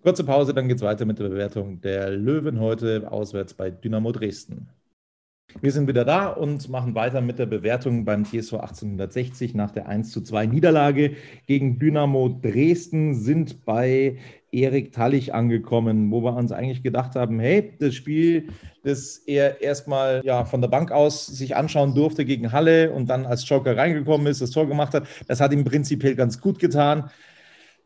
Kurze 0.01 0.23
Pause, 0.23 0.53
dann 0.53 0.67
geht 0.67 0.77
es 0.77 0.83
weiter 0.83 1.05
mit 1.05 1.17
der 1.17 1.29
Bewertung 1.29 1.81
der 1.81 2.11
Löwen 2.11 2.59
heute 2.59 3.11
auswärts 3.11 3.55
bei 3.55 3.71
Dynamo 3.71 4.11
Dresden. 4.11 4.69
Wir 5.61 5.71
sind 5.71 5.87
wieder 5.87 6.03
da 6.03 6.27
und 6.27 6.67
machen 6.69 6.95
weiter 6.95 7.21
mit 7.21 7.39
der 7.39 7.45
Bewertung 7.45 8.03
beim 8.03 8.25
TSV 8.25 8.55
1860 8.55 9.55
nach 9.55 9.71
der 9.71 9.87
1 9.87 10.11
zu 10.11 10.21
2 10.21 10.47
Niederlage 10.47 11.15
gegen 11.47 11.79
Dynamo 11.79 12.27
Dresden 12.41 13.15
sind 13.15 13.63
bei 13.63 14.17
Erik 14.51 14.91
Tallich 14.91 15.33
angekommen, 15.33 16.11
wo 16.11 16.21
wir 16.21 16.35
uns 16.35 16.51
eigentlich 16.51 16.83
gedacht 16.83 17.15
haben, 17.15 17.39
hey, 17.39 17.73
das 17.79 17.95
Spiel, 17.95 18.49
das 18.83 19.17
er 19.17 19.61
erstmal 19.61 20.21
ja, 20.25 20.43
von 20.43 20.59
der 20.59 20.67
Bank 20.67 20.91
aus 20.91 21.25
sich 21.25 21.55
anschauen 21.55 21.95
durfte 21.95 22.25
gegen 22.25 22.51
Halle 22.51 22.91
und 22.91 23.09
dann 23.09 23.25
als 23.25 23.47
Joker 23.47 23.77
reingekommen 23.77 24.27
ist, 24.27 24.41
das 24.41 24.51
Tor 24.51 24.67
gemacht 24.67 24.93
hat, 24.93 25.07
das 25.27 25.39
hat 25.39 25.53
ihm 25.53 25.63
prinzipiell 25.63 26.15
ganz 26.15 26.41
gut 26.41 26.59
getan. 26.59 27.09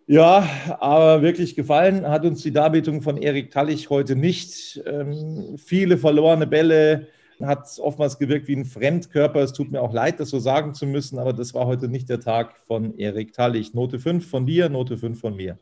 Ja, 0.07 0.49
aber 0.79 1.21
wirklich 1.21 1.55
gefallen 1.55 2.07
hat 2.07 2.25
uns 2.25 2.41
die 2.41 2.51
Darbietung 2.51 3.03
von 3.03 3.17
Erik 3.17 3.51
Tallich 3.51 3.91
heute 3.91 4.15
nicht. 4.15 4.81
Ähm, 4.87 5.55
viele 5.57 5.99
verlorene 5.99 6.47
Bälle, 6.47 7.07
hat 7.41 7.79
oftmals 7.79 8.19
gewirkt 8.19 8.47
wie 8.47 8.55
ein 8.55 8.65
Fremdkörper. 8.65 9.41
Es 9.41 9.53
tut 9.53 9.71
mir 9.71 9.81
auch 9.81 9.93
leid, 9.93 10.19
das 10.19 10.29
so 10.29 10.39
sagen 10.39 10.73
zu 10.73 10.85
müssen, 10.85 11.19
aber 11.19 11.33
das 11.33 11.53
war 11.53 11.65
heute 11.65 11.87
nicht 11.87 12.09
der 12.09 12.19
Tag 12.19 12.55
von 12.67 12.97
Erik 12.97 13.33
Tallich. 13.33 13.73
Note 13.73 13.99
5 13.99 14.29
von 14.29 14.45
dir, 14.45 14.69
Note 14.69 14.97
5 14.97 15.19
von 15.19 15.35
mir. 15.35 15.57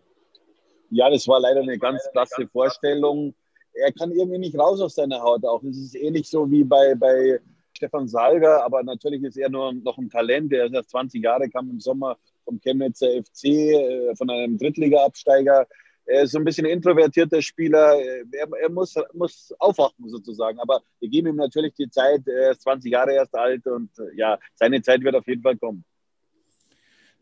Ja, 0.90 1.10
das 1.10 1.28
war 1.28 1.40
leider 1.40 1.62
eine 1.62 1.78
ganz 1.78 2.02
klasse 2.12 2.48
Vorstellung. 2.48 3.34
Er 3.74 3.92
kann 3.92 4.12
irgendwie 4.12 4.40
nicht 4.40 4.58
raus 4.58 4.82
aus 4.82 4.96
seiner 4.96 5.22
Haut 5.22 5.46
auch. 5.46 5.62
Es 5.64 5.78
ist 5.78 5.96
ähnlich 5.96 6.30
so 6.30 6.50
wie 6.50 6.64
bei, 6.64 6.96
bei 6.96 7.40
Stefan 7.74 8.08
Salger, 8.08 8.64
aber 8.64 8.82
natürlich 8.84 9.24
ist 9.24 9.38
er 9.38 9.50
nur 9.50 9.74
noch 9.74 9.98
ein 9.98 10.10
Talent. 10.10 10.52
Er 10.54 10.66
ist 10.66 10.74
erst 10.74 10.90
20 10.92 11.24
Jahre, 11.24 11.48
kam 11.50 11.70
im 11.70 11.80
Sommer 11.80 12.18
vom 12.44 12.60
Chemnitzer 12.60 13.08
FC, 13.08 13.46
äh, 13.46 14.16
von 14.16 14.30
einem 14.30 14.58
Drittliga-Absteiger. 14.58 15.68
Er 16.08 16.24
ist 16.24 16.32
so 16.32 16.40
ein 16.40 16.46
bisschen 16.46 16.66
introvertierter 16.66 17.42
Spieler. 17.42 17.96
Er, 18.32 18.48
er, 18.62 18.70
muss, 18.70 18.96
muss 19.14 19.54
aufwachen 19.60 20.10
sozusagen. 20.10 20.60
Aber 20.60 20.82
wir 21.00 21.10
geben 21.10 21.28
ihm 21.28 21.36
natürlich 21.36 21.74
die 21.74 21.90
Zeit. 21.90 22.26
Er 22.28 22.52
ist 22.52 22.62
20 22.62 22.92
Jahre 22.92 23.14
erst 23.14 23.36
alt 23.36 23.66
und 23.68 23.90
äh, 24.00 24.16
ja, 24.18 24.40
seine 24.56 24.82
Zeit 24.82 25.04
wird 25.04 25.16
auf 25.16 25.28
jeden 25.28 25.42
Fall 25.42 25.58
kommen. 25.58 25.84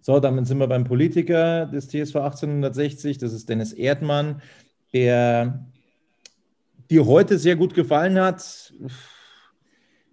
So, 0.02 0.20
damit 0.20 0.46
sind 0.46 0.60
wir 0.60 0.68
beim 0.68 0.84
Politiker 0.84 1.66
des 1.66 1.88
TSV 1.88 2.16
1860. 2.18 3.18
Das 3.18 3.34
ist 3.34 3.50
Dennis 3.50 3.74
Erdmann, 3.74 4.40
der 4.94 5.66
dir 6.92 7.08
heute 7.08 7.40
sehr 7.40 7.56
gut 7.56 7.74
gefallen 7.74 8.20
hat. 8.20 8.72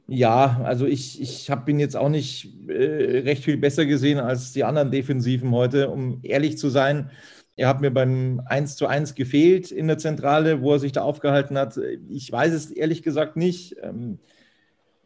Ja, 0.09 0.63
also 0.65 0.87
ich, 0.87 1.21
ich 1.21 1.51
habe 1.51 1.71
ihn 1.71 1.79
jetzt 1.79 1.97
auch 1.97 2.09
nicht 2.09 2.69
äh, 2.69 3.21
recht 3.21 3.45
viel 3.45 3.59
besser 3.59 3.87
gesehen 3.87 4.19
als 4.19 4.53
die 4.53 4.65
anderen 4.65 4.91
Defensiven 4.91 5.51
heute, 5.51 5.91
um 5.91 6.21
ehrlich 6.23 6.59
zu 6.59 6.71
sein. 6.71 7.11
Er 7.57 7.69
hat 7.69 7.81
mir 7.81 7.91
beim 7.91 8.41
1 8.47 8.77
zu 8.77 8.87
1 8.87 9.15
gefehlt 9.15 9.71
in 9.71 9.87
der 9.87 9.99
Zentrale, 9.99 10.63
wo 10.63 10.73
er 10.73 10.79
sich 10.79 10.93
da 10.93 11.03
aufgehalten 11.03 11.59
hat. 11.59 11.79
Ich 12.09 12.33
weiß 12.33 12.53
es 12.53 12.71
ehrlich 12.71 13.03
gesagt 13.03 13.37
nicht. 13.37 13.77
Ähm, 13.83 14.19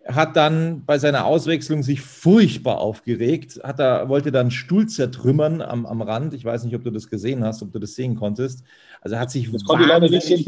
er 0.02 0.14
hat 0.14 0.36
dann 0.36 0.84
bei 0.86 0.98
seiner 0.98 1.24
Auswechslung 1.24 1.82
sich 1.82 2.00
furchtbar 2.00 2.78
aufgeregt, 2.78 3.58
hat 3.64 3.80
er, 3.80 4.08
wollte 4.08 4.30
dann 4.30 4.52
Stuhl 4.52 4.86
zertrümmern 4.86 5.60
am, 5.60 5.84
am 5.84 6.00
Rand. 6.00 6.32
Ich 6.34 6.44
weiß 6.44 6.62
nicht, 6.62 6.76
ob 6.76 6.84
du 6.84 6.92
das 6.92 7.08
gesehen 7.08 7.42
hast, 7.44 7.60
ob 7.62 7.72
du 7.72 7.80
das 7.80 7.96
sehen 7.96 8.14
konntest. 8.14 8.62
Also 9.00 9.18
hat 9.18 9.32
sich 9.32 9.50
das 9.50 9.64
konnte 9.64 9.82
ich 9.82 9.88
leider 9.88 10.08
nicht 10.08 10.24
sehen. 10.24 10.44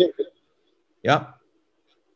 Ja. 1.02 1.40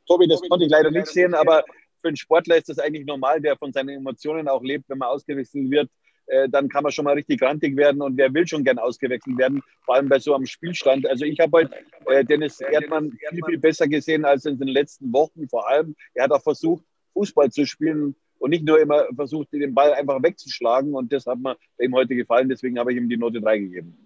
Tobi, 0.07 0.29
das 0.29 0.41
konnte 0.49 0.67
ich 0.67 0.71
leider 0.71 0.93
nicht 0.93 1.09
sehen, 1.09 1.35
aber 1.35 1.65
für 2.01 2.09
einen 2.09 2.17
Sportler 2.17 2.57
ist 2.57 2.69
das 2.69 2.79
eigentlich 2.79 3.07
normal, 3.07 3.41
der 3.41 3.57
von 3.57 3.73
seinen 3.73 3.89
Emotionen 3.89 4.47
auch 4.47 4.63
lebt, 4.63 4.89
wenn 4.89 4.99
man 4.99 5.09
ausgewechselt 5.09 5.69
wird 5.69 5.91
äh, 6.27 6.49
dann 6.49 6.69
kann 6.69 6.83
man 6.83 6.93
schon 6.93 7.05
mal 7.05 7.15
richtig 7.15 7.41
grantig 7.41 7.77
werden 7.77 8.03
und 8.03 8.17
wer 8.17 8.33
will 8.33 8.47
schon 8.47 8.65
gern 8.65 8.79
ausgewechselt 8.79 9.37
werden, 9.39 9.63
vor 9.85 9.97
allem 9.97 10.09
bei 10.09 10.19
so 10.19 10.35
einem 10.35 10.47
Spielstand. 10.47 11.07
Also 11.07 11.25
ich 11.25 11.39
habe 11.41 11.59
heute 11.59 11.75
äh, 12.07 12.25
Dennis 12.25 12.61
Erdmann 12.61 13.13
viel, 13.31 13.41
viel 13.47 13.59
besser 13.59 13.89
gesehen 13.89 14.25
als 14.25 14.45
in 14.45 14.59
den 14.59 14.69
letzten 14.69 15.13
Wochen. 15.13 15.49
Vor 15.49 15.69
allem, 15.69 15.95
er 16.15 16.25
hat 16.25 16.33
auch 16.33 16.43
versucht, 16.43 16.85
Fußball 17.15 17.51
zu 17.51 17.67
spielen 17.67 18.15
und 18.39 18.51
nicht 18.51 18.65
nur 18.65 18.81
immer 18.81 19.07
versucht, 19.15 19.53
den 19.53 19.75
Ball 19.75 19.93
einfach 19.93 20.23
wegzuschlagen 20.23 20.95
und 20.95 21.13
das 21.13 21.27
hat 21.27 21.39
mir 21.39 21.57
ihm 21.81 21.95
heute 21.95 22.15
gefallen, 22.17 22.49
deswegen 22.49 22.79
habe 22.79 22.93
ich 22.93 22.99
ihm 22.99 23.09
die 23.09 23.17
Note 23.17 23.41
3 23.41 23.59
gegeben. 23.59 23.97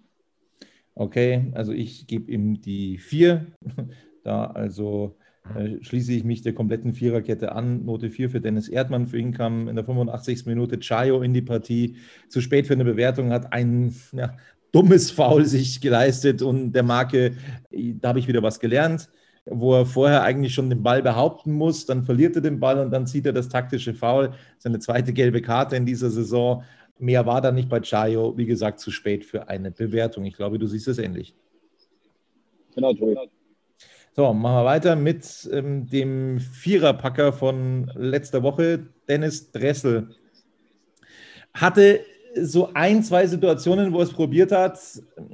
Okay, 0.93 1.51
also 1.53 1.73
ich 1.73 2.07
gebe 2.07 2.31
ihm 2.31 2.61
die 2.61 2.97
4. 2.97 3.45
Da 4.23 4.47
also 4.47 5.15
äh, 5.55 5.83
schließe 5.83 6.13
ich 6.13 6.23
mich 6.23 6.41
der 6.41 6.53
kompletten 6.53 6.93
Viererkette 6.93 7.51
an. 7.51 7.85
Note 7.85 8.09
4 8.09 8.29
für 8.29 8.41
Dennis 8.41 8.69
Erdmann. 8.69 9.07
Für 9.07 9.17
ihn 9.17 9.33
kam 9.33 9.67
in 9.67 9.75
der 9.75 9.85
85. 9.85 10.45
Minute 10.45 10.79
Chayo 10.79 11.21
in 11.21 11.33
die 11.33 11.41
Partie. 11.41 11.95
Zu 12.29 12.41
spät 12.41 12.67
für 12.67 12.73
eine 12.73 12.85
Bewertung, 12.85 13.31
hat 13.31 13.53
ein 13.53 13.95
ja, 14.11 14.35
dummes 14.71 15.11
Foul 15.11 15.45
sich 15.45 15.81
geleistet 15.81 16.41
und 16.41 16.73
der 16.73 16.83
Marke, 16.83 17.33
da 17.71 18.09
habe 18.09 18.19
ich 18.19 18.27
wieder 18.27 18.43
was 18.43 18.59
gelernt, 18.59 19.09
wo 19.45 19.75
er 19.75 19.85
vorher 19.85 20.23
eigentlich 20.23 20.53
schon 20.53 20.69
den 20.69 20.83
Ball 20.83 21.01
behaupten 21.01 21.51
muss, 21.51 21.85
dann 21.85 22.03
verliert 22.03 22.35
er 22.35 22.41
den 22.41 22.59
Ball 22.59 22.79
und 22.79 22.91
dann 22.91 23.07
zieht 23.07 23.25
er 23.25 23.33
das 23.33 23.49
taktische 23.49 23.93
Foul. 23.93 24.33
Seine 24.57 24.79
zweite 24.79 25.13
gelbe 25.13 25.41
Karte 25.41 25.75
in 25.75 25.85
dieser 25.85 26.09
Saison. 26.09 26.63
Mehr 26.99 27.25
war 27.25 27.41
da 27.41 27.51
nicht 27.51 27.69
bei 27.69 27.79
Chayo. 27.79 28.37
Wie 28.37 28.45
gesagt, 28.45 28.79
zu 28.79 28.91
spät 28.91 29.23
für 29.23 29.47
eine 29.47 29.71
Bewertung. 29.71 30.25
Ich 30.25 30.35
glaube, 30.35 30.59
du 30.59 30.67
siehst 30.67 30.87
es 30.87 30.97
ähnlich. 30.97 31.33
Genau, 32.75 32.93
Tobi. 32.93 33.15
So, 34.19 34.33
machen 34.33 34.55
wir 34.55 34.65
weiter 34.65 34.95
mit 34.95 35.47
ähm, 35.53 35.87
dem 35.87 36.39
Viererpacker 36.39 37.31
von 37.31 37.91
letzter 37.93 38.41
Woche, 38.41 38.87
Dennis 39.07 39.51
Dressel. 39.51 40.07
Hatte 41.53 41.99
so 42.33 42.71
ein, 42.73 43.03
zwei 43.03 43.27
Situationen, 43.27 43.93
wo 43.93 43.99
er 43.99 44.05
es 44.05 44.11
probiert 44.11 44.51
hat, 44.51 44.79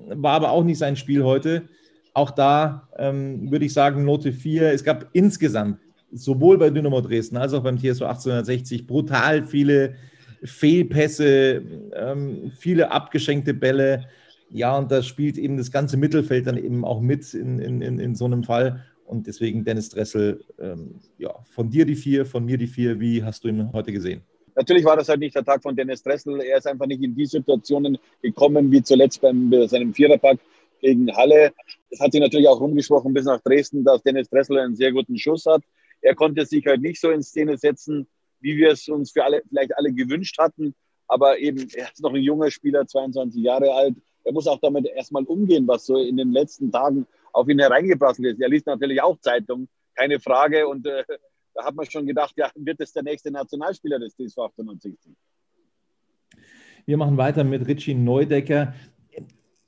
war 0.10 0.34
aber 0.34 0.52
auch 0.52 0.66
nicht 0.66 0.80
sein 0.80 0.98
Spiel 0.98 1.24
heute. 1.24 1.70
Auch 2.14 2.32
da 2.32 2.90
ähm, 2.98 3.50
würde 3.50 3.64
ich 3.64 3.72
sagen, 3.72 4.04
Note 4.04 4.34
4. 4.34 4.74
Es 4.74 4.84
gab 4.84 5.08
insgesamt 5.14 5.80
sowohl 6.12 6.58
bei 6.58 6.70
Dynamo 6.70 7.00
Dresden 7.00 7.38
als 7.38 7.54
auch 7.54 7.64
beim 7.64 7.78
TSV 7.78 8.02
1860 8.02 8.86
brutal 8.86 9.48
viele 9.48 9.96
Fehlpässe, 10.44 11.62
ähm, 11.96 12.52
viele 12.60 12.92
abgeschenkte 12.92 13.54
Bälle. 13.54 14.08
Ja, 14.54 14.78
und 14.78 14.92
da 14.92 15.02
spielt 15.02 15.40
eben 15.40 15.58
das 15.58 15.72
ganze 15.72 15.98
Mittelfeld 15.98 16.46
dann 16.46 16.58
eben 16.58 16.86
auch 16.86 17.02
mit 17.02 17.34
in, 17.34 17.58
in, 17.58 17.82
in, 17.82 17.98
in 17.98 18.14
so 18.14 18.26
einem 18.26 18.44
Fall. 18.44 18.86
Und 19.04 19.26
deswegen, 19.26 19.66
Dennis 19.66 19.90
Dressel, 19.90 20.46
ähm, 20.60 21.00
ja, 21.18 21.34
von 21.50 21.72
dir 21.72 21.86
die 21.86 21.96
vier, 21.96 22.24
von 22.24 22.46
mir 22.46 22.60
die 22.60 22.68
vier. 22.68 23.00
Wie 23.00 23.24
hast 23.24 23.44
du 23.44 23.48
ihn 23.48 23.74
heute 23.74 23.92
gesehen? 23.92 24.22
Natürlich 24.56 24.86
war 24.86 24.96
das 24.96 25.10
halt 25.10 25.22
nicht 25.22 25.36
der 25.36 25.44
Tag 25.44 25.64
von 25.64 25.76
Dennis 25.76 26.04
Dressel. 26.04 26.40
Er 26.40 26.60
ist 26.60 26.68
einfach 26.68 26.86
nicht 26.86 27.02
in 27.02 27.16
die 27.16 27.26
Situationen 27.26 27.98
gekommen, 28.22 28.72
wie 28.72 28.84
zuletzt 28.84 29.22
beim 29.22 29.50
bei 29.50 29.66
seinem 29.66 29.92
Viererpack 29.92 30.38
gegen 30.80 31.12
Halle. 31.16 31.52
Es 31.90 32.00
hat 32.00 32.12
sich 32.12 32.22
natürlich 32.22 32.48
auch 32.48 32.60
rumgesprochen 32.60 33.12
bis 33.12 33.26
nach 33.26 33.42
Dresden, 33.42 33.84
dass 33.84 34.04
Dennis 34.04 34.30
Dressel 34.30 34.60
einen 34.60 34.76
sehr 34.76 34.92
guten 34.92 35.18
Schuss 35.18 35.48
hat. 35.48 35.64
Er 36.02 36.14
konnte 36.14 36.46
sich 36.46 36.64
halt 36.68 36.82
nicht 36.82 37.02
so 37.02 37.10
in 37.10 37.24
Szene 37.24 37.58
setzen, 37.58 38.06
wie 38.40 38.56
wir 38.56 38.74
es 38.74 38.88
uns 38.88 39.14
für 39.14 39.24
alle, 39.24 39.42
vielleicht 39.50 39.76
alle 39.76 39.92
gewünscht 39.92 40.38
hatten. 40.38 40.76
Aber 41.08 41.40
eben, 41.40 41.68
er 41.74 41.92
ist 41.92 42.04
noch 42.04 42.14
ein 42.14 42.22
junger 42.22 42.52
Spieler, 42.52 42.86
22 42.86 43.42
Jahre 43.42 43.74
alt 43.74 43.96
er 44.24 44.32
muss 44.32 44.48
auch 44.48 44.60
damit 44.60 44.86
erstmal 44.88 45.24
umgehen, 45.24 45.68
was 45.68 45.86
so 45.86 45.98
in 45.98 46.18
den 46.18 46.32
letzten 46.32 46.72
Tagen 46.72 47.06
auf 47.32 47.48
ihn 47.50 47.60
hereingeprasselt 47.60 48.28
ist. 48.28 48.42
Er 48.42 48.50
liest 48.50 48.68
natürlich 48.68 49.02
auch 49.02 49.20
Zeitung, 49.20 49.68
keine 49.96 50.20
Frage. 50.20 50.68
Und 50.68 50.86
äh, 50.86 51.04
da 51.54 51.66
hat 51.66 51.76
man 51.76 51.90
schon 51.90 52.06
gedacht, 52.06 52.34
ja, 52.38 52.50
wird 52.56 52.80
es 52.80 52.94
der 52.94 53.04
nächste 53.04 53.32
Nationalspieler 53.32 54.00
des 54.00 54.16
TSV 54.16 54.38
98? 54.38 54.96
Wir 56.86 56.98
machen 56.98 57.18
weiter 57.18 57.44
mit 57.44 57.66
Richie 57.68 57.94
Neudecker 57.94 58.74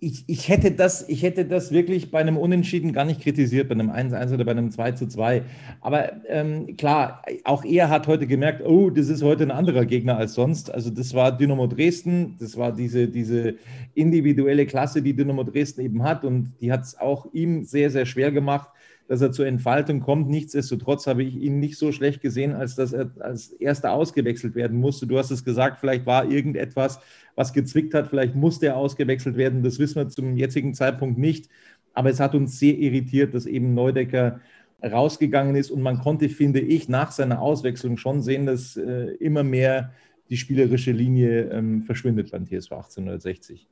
ich, 0.06 0.24
ich, 0.28 0.50
hätte 0.50 0.70
das, 0.70 1.10
ich 1.10 1.24
hätte 1.24 1.46
das 1.46 1.72
wirklich 1.72 2.12
bei 2.12 2.20
einem 2.20 2.38
Unentschieden 2.38 2.94
gar 2.94 3.06
nicht 3.06 3.22
kritisiert, 3.22 3.70
bei 3.70 3.74
einem 3.74 3.90
1-1 3.90 4.36
oder 4.36 4.46
bei 4.46 4.52
einem 4.52 4.70
2-2. 4.70 5.42
Aber 5.82 6.12
ähm, 6.28 6.78
klar, 6.78 7.24
auch 7.44 7.66
er 7.66 7.90
hat 7.90 8.06
heute 8.06 8.28
gemerkt, 8.28 8.62
oh, 8.64 8.92
das 8.92 9.10
ist 9.10 9.24
heute 9.24 9.42
ein 9.42 9.52
anderer 9.52 9.84
Gegner 9.84 10.16
als 10.16 10.36
sonst. 10.36 10.72
Also 10.72 10.92
das 10.92 11.16
war 11.16 11.36
Dynamo 11.36 11.66
Dresden, 11.66 12.36
das 12.40 12.56
war 12.56 12.72
diese, 12.72 13.08
diese 13.08 13.56
individuelle 13.96 14.68
Klasse, 14.68 15.02
die 15.02 15.16
Dynamo 15.16 15.44
Dresden 15.44 15.82
eben 15.82 16.04
hat. 16.04 16.24
Und 16.24 16.54
die 16.62 16.72
hat 16.72 16.84
es 16.84 17.00
auch 17.00 17.26
ihm 17.34 17.64
sehr, 17.64 17.90
sehr 17.90 18.06
schwer 18.06 18.32
gemacht. 18.32 18.70
Dass 19.08 19.22
er 19.22 19.32
zur 19.32 19.46
Entfaltung 19.46 20.00
kommt. 20.00 20.30
Nichtsdestotrotz 20.30 21.08
habe 21.08 21.24
ich 21.24 21.36
ihn 21.36 21.60
nicht 21.60 21.78
so 21.78 21.92
schlecht 21.92 22.22
gesehen, 22.22 22.54
als 22.54 22.76
dass 22.76 22.94
er 22.94 23.12
als 23.20 23.50
erster 23.54 23.92
ausgewechselt 23.92 24.56
werden 24.56 24.80
musste. 24.80 25.06
Du 25.08 25.18
hast 25.18 25.32
es 25.32 25.44
gesagt, 25.44 25.80
vielleicht 25.80 26.06
war 26.06 26.30
irgendetwas, 26.30 27.00
was 27.36 27.54
gezwickt 27.54 27.94
hat, 27.94 28.08
vielleicht 28.08 28.36
musste 28.36 28.68
er 28.68 28.78
ausgewechselt 28.78 29.38
werden. 29.38 29.64
Das 29.64 29.78
wissen 29.80 29.96
wir 29.96 30.10
zum 30.10 30.36
jetzigen 30.38 30.74
Zeitpunkt 30.74 31.18
nicht. 31.18 31.50
Aber 31.94 32.10
es 32.10 32.20
hat 32.20 32.36
uns 32.36 32.60
sehr 32.60 32.78
irritiert, 32.78 33.34
dass 33.34 33.46
eben 33.46 33.74
Neudecker 33.74 34.42
rausgegangen 34.84 35.56
ist 35.56 35.72
und 35.72 35.82
man 35.82 36.00
konnte, 36.00 36.30
finde 36.30 36.60
ich, 36.60 36.90
nach 36.90 37.12
seiner 37.12 37.42
Auswechslung 37.42 37.98
schon 37.98 38.22
sehen, 38.22 38.46
dass 38.46 38.76
äh, 38.76 39.12
immer 39.20 39.44
mehr 39.44 39.94
die 40.30 40.38
spielerische 40.38 40.92
Linie 40.92 41.50
ähm, 41.52 41.84
verschwindet 41.84 42.32
beim 42.32 42.46
TSV 42.46 42.72
1860. 42.72 43.68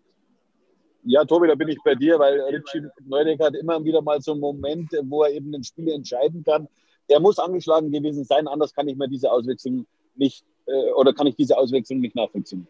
Ja, 1.05 1.25
Tobi, 1.25 1.47
da 1.47 1.55
bin 1.55 1.67
ich 1.67 1.77
bei 1.83 1.95
dir, 1.95 2.17
weil 2.17 2.39
Richie 2.41 2.87
Neudecker 3.05 3.45
hat 3.45 3.55
immer 3.55 3.83
wieder 3.83 4.01
mal 4.01 4.21
so 4.21 4.31
einen 4.31 4.41
Moment, 4.41 4.89
wo 5.03 5.23
er 5.23 5.31
eben 5.31 5.53
ein 5.53 5.63
Spiel 5.63 5.89
entscheiden 5.89 6.43
kann. 6.43 6.67
Der 7.09 7.19
muss 7.19 7.39
angeschlagen 7.39 7.91
gewesen 7.91 8.23
sein, 8.23 8.47
anders 8.47 8.73
kann 8.73 8.87
ich 8.87 8.95
mir 8.95 9.09
diese 9.09 9.29
Auswechslung 9.29 9.85
nicht 10.15 10.45
äh, 10.65 10.91
oder 10.93 11.13
kann 11.13 11.27
ich 11.27 11.35
diese 11.35 11.57
Auswechslung 11.57 11.99
nicht 11.99 12.15
nachvollziehen. 12.15 12.67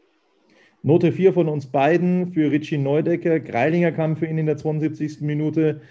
Note 0.81 1.11
4 1.11 1.33
von 1.33 1.47
uns 1.47 1.67
beiden 1.67 2.33
für 2.33 2.51
Richie 2.51 2.77
Neudecker. 2.77 3.39
Greilinger 3.39 3.91
kam 3.91 4.17
für 4.17 4.25
ihn 4.25 4.37
in 4.37 4.47
der 4.47 4.57
72. 4.57 5.21
Minute. 5.21 5.81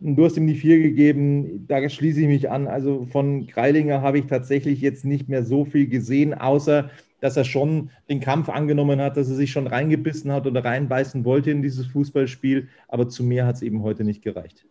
Du 0.00 0.24
hast 0.24 0.38
ihm 0.38 0.46
die 0.46 0.54
4 0.54 0.78
gegeben, 0.78 1.66
da 1.68 1.86
schließe 1.88 2.22
ich 2.22 2.26
mich 2.26 2.50
an. 2.50 2.66
Also 2.66 3.06
von 3.12 3.46
Greilinger 3.46 4.00
habe 4.00 4.18
ich 4.18 4.26
tatsächlich 4.26 4.80
jetzt 4.80 5.04
nicht 5.04 5.28
mehr 5.28 5.44
so 5.44 5.66
viel 5.66 5.86
gesehen, 5.88 6.32
außer 6.32 6.90
dass 7.20 7.36
er 7.36 7.44
schon 7.44 7.90
den 8.08 8.20
Kampf 8.20 8.48
angenommen 8.48 9.00
hat, 9.00 9.16
dass 9.16 9.28
er 9.28 9.36
sich 9.36 9.52
schon 9.52 9.66
reingebissen 9.66 10.32
hat 10.32 10.46
oder 10.46 10.64
reinbeißen 10.64 11.24
wollte 11.24 11.50
in 11.50 11.62
dieses 11.62 11.86
Fußballspiel. 11.86 12.68
Aber 12.88 13.08
zu 13.08 13.22
mehr 13.22 13.46
hat 13.46 13.56
es 13.56 13.62
eben 13.62 13.82
heute 13.82 14.04
nicht 14.04 14.22
gereicht. 14.22 14.66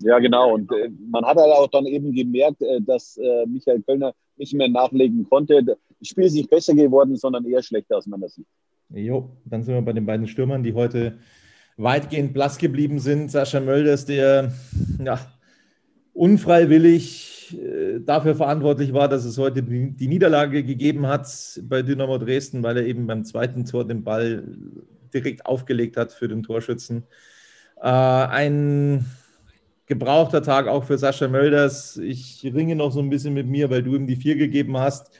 Ja, 0.00 0.18
genau. 0.18 0.54
Und 0.54 0.70
äh, 0.72 0.90
man 1.10 1.24
hat 1.24 1.36
halt 1.36 1.52
auch 1.52 1.68
dann 1.68 1.86
eben 1.86 2.12
gemerkt, 2.12 2.60
äh, 2.62 2.80
dass 2.80 3.16
äh, 3.16 3.46
Michael 3.46 3.82
Kölner 3.82 4.14
nicht 4.36 4.54
mehr 4.54 4.68
nachlegen 4.68 5.28
konnte. 5.28 5.62
Das 5.62 5.78
Spiel 6.02 6.24
ist 6.24 6.34
nicht 6.34 6.50
besser 6.50 6.74
geworden, 6.74 7.16
sondern 7.16 7.44
eher 7.44 7.62
schlechter 7.62 7.98
aus 7.98 8.06
meiner 8.06 8.28
Sicht. 8.28 8.48
Jo, 8.90 9.30
dann 9.44 9.62
sind 9.62 9.74
wir 9.74 9.82
bei 9.82 9.92
den 9.92 10.04
beiden 10.04 10.26
Stürmern, 10.26 10.62
die 10.62 10.74
heute 10.74 11.18
weitgehend 11.76 12.34
blass 12.34 12.58
geblieben 12.58 12.98
sind. 12.98 13.30
Sascha 13.30 13.60
Mölders, 13.60 14.04
der 14.04 14.52
ja, 15.02 15.18
unfreiwillig 16.14 17.56
äh, 17.58 18.00
dafür 18.00 18.34
verantwortlich 18.34 18.92
war, 18.92 19.08
dass 19.08 19.24
es 19.24 19.38
heute 19.38 19.62
die 19.62 20.08
Niederlage 20.08 20.64
gegeben 20.64 21.06
hat 21.06 21.26
bei 21.64 21.82
Dynamo 21.82 22.18
Dresden, 22.18 22.62
weil 22.62 22.76
er 22.76 22.86
eben 22.86 23.06
beim 23.06 23.24
zweiten 23.24 23.64
Tor 23.64 23.86
den 23.86 24.04
Ball 24.04 24.44
direkt 25.12 25.46
aufgelegt 25.46 25.96
hat 25.96 26.12
für 26.12 26.28
den 26.28 26.42
Torschützen. 26.42 27.04
Äh, 27.80 27.88
ein 27.88 29.04
gebrauchter 29.86 30.42
Tag 30.42 30.68
auch 30.68 30.84
für 30.84 30.98
Sascha 30.98 31.28
Mölders. 31.28 31.96
Ich 31.96 32.42
ringe 32.44 32.76
noch 32.76 32.92
so 32.92 33.00
ein 33.00 33.10
bisschen 33.10 33.34
mit 33.34 33.46
mir, 33.46 33.70
weil 33.70 33.82
du 33.82 33.94
ihm 33.94 34.06
die 34.06 34.16
vier 34.16 34.36
gegeben 34.36 34.78
hast. 34.78 35.10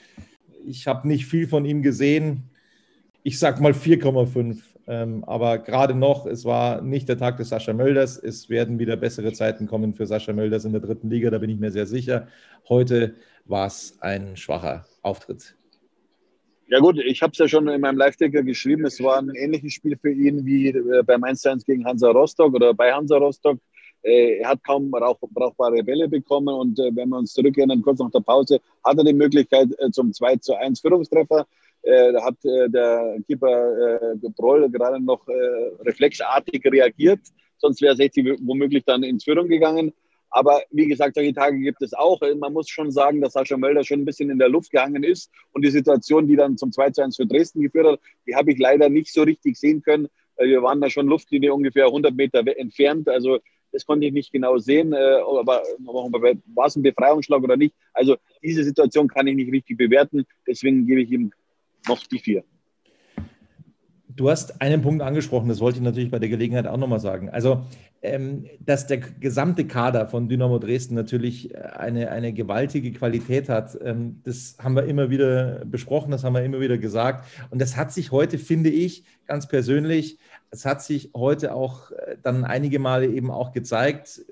Ich 0.64 0.87
habe 0.87 1.09
nicht 1.09 1.26
viel 1.26 1.46
von 1.46 1.64
ihm 1.64 1.83
gesehen. 1.83 2.50
Ich 3.22 3.38
sag 3.38 3.61
mal 3.61 3.72
4,5. 3.72 4.59
Ähm, 4.87 5.23
aber 5.25 5.59
gerade 5.59 5.95
noch, 5.95 6.27
es 6.27 6.45
war 6.45 6.81
nicht 6.83 7.09
der 7.09 7.18
Tag 7.18 7.37
des 7.37 7.51
Sascha 7.51 7.73
Mölders. 7.73 8.18
Es 8.18 8.51
werden 8.51 8.79
wieder 8.79 8.97
bessere 8.97 9.33
Zeiten 9.33 9.66
kommen 9.66 9.95
für 9.95 10.07
Sascha 10.07 10.33
Mölders 10.33 10.64
in 10.64 10.73
der 10.73 10.81
dritten 10.81 11.09
Liga, 11.09 11.31
da 11.31 11.38
bin 11.38 11.51
ich 11.51 11.59
mir 11.59 11.71
sehr 11.71 11.87
sicher. 11.87 12.27
Heute 12.68 13.14
war 13.45 13.66
es 13.66 13.97
ein 14.01 14.37
schwacher 14.37 14.85
Auftritt. 15.03 15.57
Ja 16.68 16.79
gut, 16.79 16.99
ich 16.99 17.23
habe 17.23 17.33
es 17.33 17.38
ja 17.38 17.47
schon 17.47 17.68
in 17.68 17.81
meinem 17.81 17.99
Live-Ticker 17.99 18.42
geschrieben, 18.42 18.87
es 18.87 19.03
war 19.03 19.18
ein 19.18 19.31
ähnliches 19.35 19.75
Spiel 19.75 19.97
für 19.97 20.11
ihn 20.11 20.47
wie 20.47 20.68
äh, 20.68 21.03
beim 21.05 21.23
1-1 21.23 21.66
gegen 21.66 21.85
Hansa 21.85 22.11
Rostock 22.11 22.55
oder 22.55 22.73
bei 22.73 22.92
Hansa 22.92 23.18
Rostock. 23.18 23.59
Äh, 24.03 24.38
er 24.38 24.49
hat 24.49 24.64
kaum 24.64 24.90
brauchbare 24.90 25.83
Bälle 25.83 26.09
bekommen 26.09 26.55
und 26.55 26.79
äh, 26.79 26.90
wenn 26.95 27.11
wir 27.11 27.18
uns 27.18 27.35
zurückerinnern, 27.35 27.83
kurz 27.83 27.99
nach 27.99 28.11
der 28.11 28.21
Pause, 28.21 28.61
hat 28.85 28.97
er 28.97 29.05
die 29.05 29.12
Möglichkeit 29.12 29.68
zum 29.92 30.12
2 30.12 30.37
zu 30.37 30.55
1 30.57 30.81
Führungstreffer 30.81 31.47
äh, 31.83 32.12
da 32.12 32.25
hat 32.25 32.45
äh, 32.45 32.68
der 32.68 33.16
Keeper 33.27 34.12
äh, 34.12 34.29
Broll 34.37 34.71
gerade 34.71 35.01
noch 35.01 35.27
äh, 35.29 35.33
reflexartig 35.85 36.64
reagiert. 36.64 37.21
Sonst 37.59 37.83
wäre 37.83 37.97
60 37.97 38.38
womöglich 38.42 38.85
dann 38.85 39.03
ins 39.03 39.25
Führung 39.25 39.49
gegangen. 39.49 39.92
Aber 40.31 40.62
wie 40.71 40.87
gesagt, 40.87 41.16
solche 41.16 41.35
Tage 41.35 41.59
gibt 41.59 41.83
es 41.83 41.92
auch. 41.92 42.21
Man 42.38 42.53
muss 42.53 42.71
schon 42.71 42.90
sagen, 42.90 43.21
dass 43.21 43.35
Sascha 43.35 43.57
Mölder 43.57 43.85
schon 43.85 44.01
ein 44.01 44.05
bisschen 44.05 44.31
in 44.31 44.38
der 44.38 44.49
Luft 44.49 44.71
gehangen 44.71 45.05
ist. 45.05 45.31
Und 45.53 45.62
die 45.62 45.71
Situation, 45.71 46.27
die 46.27 46.37
dann 46.37 46.57
zum 46.57 46.73
2 46.73 46.90
zu 46.90 47.03
1 47.03 47.16
für 47.16 47.27
Dresden 47.27 47.61
geführt 47.61 47.87
hat, 47.87 48.01
die 48.27 48.35
habe 48.35 48.51
ich 48.53 48.59
leider 48.59 48.88
nicht 48.88 49.12
so 49.12 49.23
richtig 49.23 49.57
sehen 49.59 49.83
können. 49.83 50.09
Wir 50.38 50.62
waren 50.62 50.81
da 50.81 50.88
schon 50.88 51.07
Luftlinie 51.07 51.53
ungefähr 51.53 51.85
100 51.87 52.14
Meter 52.14 52.42
entfernt. 52.57 53.09
Also 53.11 53.40
das 53.73 53.85
konnte 53.85 54.07
ich 54.07 54.12
nicht 54.14 54.33
genau 54.33 54.57
sehen. 54.57 54.95
Aber 54.95 55.62
war 56.55 56.66
es 56.66 56.77
ein 56.77 56.83
Befreiungsschlag 56.83 57.42
oder 57.42 57.59
nicht? 57.59 57.75
Also 57.92 58.16
diese 58.42 58.64
Situation 58.64 59.09
kann 59.09 59.27
ich 59.27 59.37
nicht 59.37 59.53
richtig 59.53 59.77
bewerten. 59.77 60.25
Deswegen 60.47 60.87
gebe 60.87 61.03
ich 61.03 61.11
ihm 61.11 61.31
noch 61.87 62.07
die 62.07 62.18
vier. 62.18 62.45
Du 64.14 64.29
hast 64.29 64.61
einen 64.61 64.83
Punkt 64.83 65.03
angesprochen, 65.03 65.49
das 65.49 65.61
wollte 65.61 65.79
ich 65.79 65.85
natürlich 65.85 66.11
bei 66.11 66.18
der 66.18 66.29
Gelegenheit 66.29 66.66
auch 66.66 66.77
nochmal 66.77 67.01
sagen. 67.01 67.31
Also, 67.31 67.64
ähm, 68.03 68.47
dass 68.61 68.87
der 68.87 68.99
gesamte 68.99 69.66
Kader 69.66 70.07
von 70.07 70.29
Dynamo 70.29 70.59
Dresden 70.59 70.95
natürlich 70.95 71.57
eine, 71.57 72.11
eine 72.11 72.33
gewaltige 72.33 72.92
Qualität 72.92 73.49
hat, 73.49 73.79
ähm, 73.83 74.21
das 74.25 74.57
haben 74.59 74.75
wir 74.75 74.85
immer 74.85 75.09
wieder 75.09 75.64
besprochen, 75.64 76.11
das 76.11 76.25
haben 76.25 76.35
wir 76.35 76.42
immer 76.42 76.61
wieder 76.61 76.79
gesagt. 76.79 77.27
Und 77.51 77.62
das 77.62 77.77
hat 77.77 77.92
sich 77.92 78.11
heute, 78.11 78.38
finde 78.38 78.71
ich, 78.71 79.05
ganz 79.27 79.47
persönlich, 79.49 80.18
es 80.51 80.66
hat 80.66 80.83
sich 80.83 81.11
heute 81.14 81.55
auch 81.55 81.92
äh, 81.92 82.16
dann 82.23 82.45
einige 82.45 82.79
Male 82.79 83.07
eben 83.07 83.31
auch 83.31 83.53
gezeigt, 83.53 84.21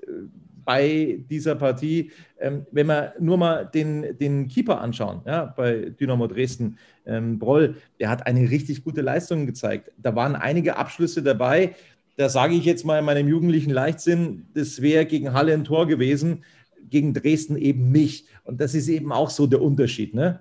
bei 0.71 1.19
dieser 1.29 1.55
Partie, 1.55 2.11
ähm, 2.39 2.65
wenn 2.71 2.87
wir 2.87 3.13
nur 3.19 3.37
mal 3.37 3.65
den, 3.65 4.17
den 4.17 4.47
Keeper 4.47 4.79
anschauen, 4.79 5.21
ja, 5.25 5.53
bei 5.57 5.89
Dynamo 5.99 6.27
Dresden, 6.27 6.77
ähm, 7.05 7.39
Broll, 7.39 7.75
der 7.99 8.09
hat 8.09 8.25
eine 8.25 8.49
richtig 8.49 8.85
gute 8.85 9.01
Leistung 9.01 9.45
gezeigt. 9.45 9.91
Da 9.97 10.15
waren 10.15 10.33
einige 10.33 10.77
Abschlüsse 10.77 11.21
dabei, 11.23 11.75
da 12.15 12.29
sage 12.29 12.53
ich 12.53 12.63
jetzt 12.63 12.85
mal 12.85 12.99
in 12.99 13.05
meinem 13.05 13.27
jugendlichen 13.27 13.71
Leichtsinn, 13.71 14.45
das 14.53 14.81
wäre 14.81 15.05
gegen 15.05 15.33
Halle 15.33 15.53
ein 15.53 15.65
Tor 15.65 15.87
gewesen, 15.87 16.45
gegen 16.89 17.13
Dresden 17.13 17.57
eben 17.57 17.91
nicht. 17.91 18.27
Und 18.45 18.61
das 18.61 18.73
ist 18.73 18.87
eben 18.87 19.11
auch 19.11 19.29
so 19.29 19.47
der 19.47 19.61
Unterschied, 19.61 20.13
ne? 20.13 20.39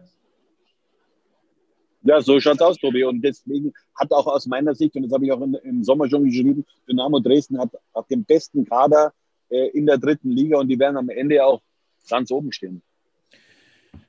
Ja, 2.02 2.20
so 2.20 2.38
schaut 2.40 2.54
es 2.54 2.62
aus, 2.62 2.76
Tobi. 2.78 3.02
Und 3.04 3.20
deswegen 3.20 3.72
hat 3.96 4.12
auch 4.12 4.26
aus 4.28 4.46
meiner 4.46 4.74
Sicht, 4.76 4.94
und 4.94 5.02
das 5.02 5.12
habe 5.12 5.26
ich 5.26 5.32
auch 5.32 5.40
im 5.40 5.82
Sommer 5.82 6.08
schon 6.08 6.24
geschrieben, 6.24 6.64
Dynamo 6.88 7.18
Dresden 7.18 7.58
hat, 7.58 7.70
hat 7.94 8.08
den 8.10 8.24
besten 8.24 8.64
Kader 8.64 9.12
in 9.50 9.86
der 9.86 9.98
dritten 9.98 10.30
Liga 10.30 10.58
und 10.58 10.68
die 10.68 10.78
werden 10.78 10.96
am 10.96 11.08
Ende 11.08 11.44
auch 11.44 11.60
ganz 12.08 12.30
oben 12.30 12.52
stehen. 12.52 12.82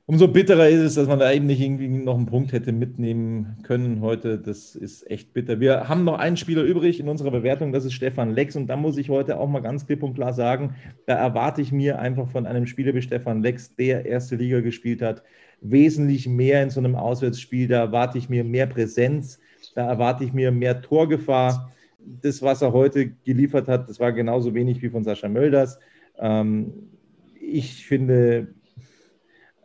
Umso 0.06 0.28
bitterer 0.28 0.68
ist 0.68 0.80
es, 0.80 0.94
dass 0.94 1.08
man 1.08 1.18
da 1.18 1.32
eben 1.32 1.46
nicht 1.46 1.60
irgendwie 1.60 1.88
noch 1.88 2.16
einen 2.16 2.26
Punkt 2.26 2.52
hätte 2.52 2.72
mitnehmen 2.72 3.56
können 3.62 4.00
heute. 4.00 4.38
Das 4.38 4.74
ist 4.74 5.08
echt 5.10 5.32
bitter. 5.32 5.60
Wir 5.60 5.88
haben 5.88 6.04
noch 6.04 6.18
einen 6.18 6.36
Spieler 6.36 6.62
übrig 6.62 7.00
in 7.00 7.08
unserer 7.08 7.30
Bewertung, 7.30 7.72
das 7.72 7.84
ist 7.84 7.94
Stefan 7.94 8.34
Lex. 8.34 8.56
Und 8.56 8.66
da 8.66 8.76
muss 8.76 8.96
ich 8.98 9.10
heute 9.10 9.38
auch 9.38 9.48
mal 9.48 9.60
ganz 9.60 9.86
klipp 9.86 10.02
und 10.02 10.14
klar 10.14 10.32
sagen, 10.32 10.74
da 11.06 11.14
erwarte 11.14 11.62
ich 11.62 11.72
mir 11.72 11.98
einfach 11.98 12.28
von 12.28 12.46
einem 12.46 12.66
Spieler 12.66 12.94
wie 12.94 13.02
Stefan 13.02 13.42
Lex, 13.42 13.74
der 13.76 14.04
erste 14.04 14.36
Liga 14.36 14.60
gespielt 14.60 15.02
hat, 15.02 15.22
wesentlich 15.60 16.28
mehr 16.28 16.62
in 16.62 16.70
so 16.70 16.80
einem 16.80 16.96
Auswärtsspiel. 16.96 17.68
Da 17.68 17.78
erwarte 17.78 18.18
ich 18.18 18.28
mir 18.28 18.44
mehr 18.44 18.66
Präsenz, 18.66 19.38
da 19.74 19.86
erwarte 19.86 20.24
ich 20.24 20.32
mir 20.32 20.50
mehr 20.52 20.82
Torgefahr 20.82 21.72
das, 22.04 22.42
was 22.42 22.62
er 22.62 22.72
heute 22.72 23.10
geliefert 23.24 23.68
hat, 23.68 23.88
das 23.88 24.00
war 24.00 24.12
genauso 24.12 24.54
wenig 24.54 24.82
wie 24.82 24.90
von 24.90 25.04
Sascha 25.04 25.28
Mölders. 25.28 25.78
Ähm, 26.18 26.72
ich 27.40 27.86
finde, 27.86 28.54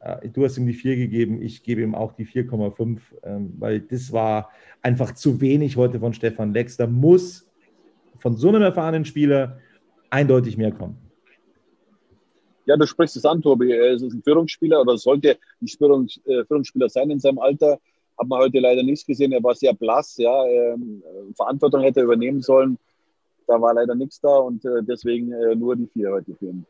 äh, 0.02 0.30
du 0.30 0.44
hast 0.44 0.58
ihm 0.58 0.66
die 0.66 0.74
4 0.74 0.96
gegeben, 0.96 1.42
ich 1.42 1.64
gebe 1.64 1.82
ihm 1.82 1.96
auch 1.96 2.14
die 2.14 2.26
4,5, 2.26 3.00
ähm, 3.24 3.54
weil 3.58 3.82
das 3.82 4.12
war 4.12 4.50
einfach 4.82 5.14
zu 5.14 5.42
wenig 5.42 5.78
heute 5.78 6.00
von 6.00 6.14
Stefan 6.14 6.54
Lex. 6.54 6.78
Da 6.78 6.88
muss 6.88 7.50
von 8.20 8.36
so 8.36 8.50
einem 8.50 8.62
erfahrenen 8.62 9.06
Spieler 9.06 9.60
eindeutig 10.10 10.58
mehr 10.58 10.72
kommen. 10.72 10.98
Ja, 12.66 12.76
du 12.76 12.86
sprichst 12.86 13.16
es 13.16 13.26
an, 13.26 13.42
Tobi. 13.42 13.72
Es 13.72 14.02
ist 14.02 14.14
ein 14.14 14.22
Führungsspieler 14.22 14.82
oder 14.82 14.98
sollte 14.98 15.38
ein 15.62 16.08
äh, 16.26 16.44
Führungsspieler 16.46 16.90
sein 16.90 17.10
in 17.10 17.20
seinem 17.20 17.40
Alter 17.40 17.80
hat 18.18 18.28
man 18.28 18.40
heute 18.40 18.60
leider 18.60 18.84
nichts 18.84 19.06
gesehen. 19.06 19.32
Er 19.32 19.44
war 19.44 19.56
sehr 19.56 19.74
blass, 19.74 20.18
ja, 20.18 20.46
ähm, 20.46 21.04
Verantwortung 21.36 21.82
hätte 21.82 22.02
er 22.02 22.06
übernehmen 22.06 22.42
sollen. 22.42 22.78
Da 23.46 23.62
war 23.62 23.74
leider 23.74 23.96
nichts 23.96 24.20
da 24.20 24.38
und 24.38 24.66
äh, 24.66 24.84
deswegen 24.84 25.32
äh, 25.32 25.56
nur 25.56 25.76
die 25.76 25.88
vier 25.88 26.12
heute 26.12 26.36
für 26.36 26.48
ihn. 26.48 26.66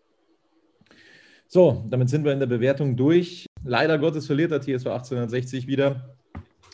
So, 1.47 1.83
damit 1.89 2.09
sind 2.09 2.25
wir 2.25 2.33
in 2.33 2.39
der 2.39 2.47
Bewertung 2.47 2.95
durch. 2.97 3.45
Leider 3.63 3.97
Gottes 3.97 4.27
verliert 4.27 4.51
der 4.51 4.61
TSV 4.61 4.87
1860 4.87 5.65
wieder 5.65 6.17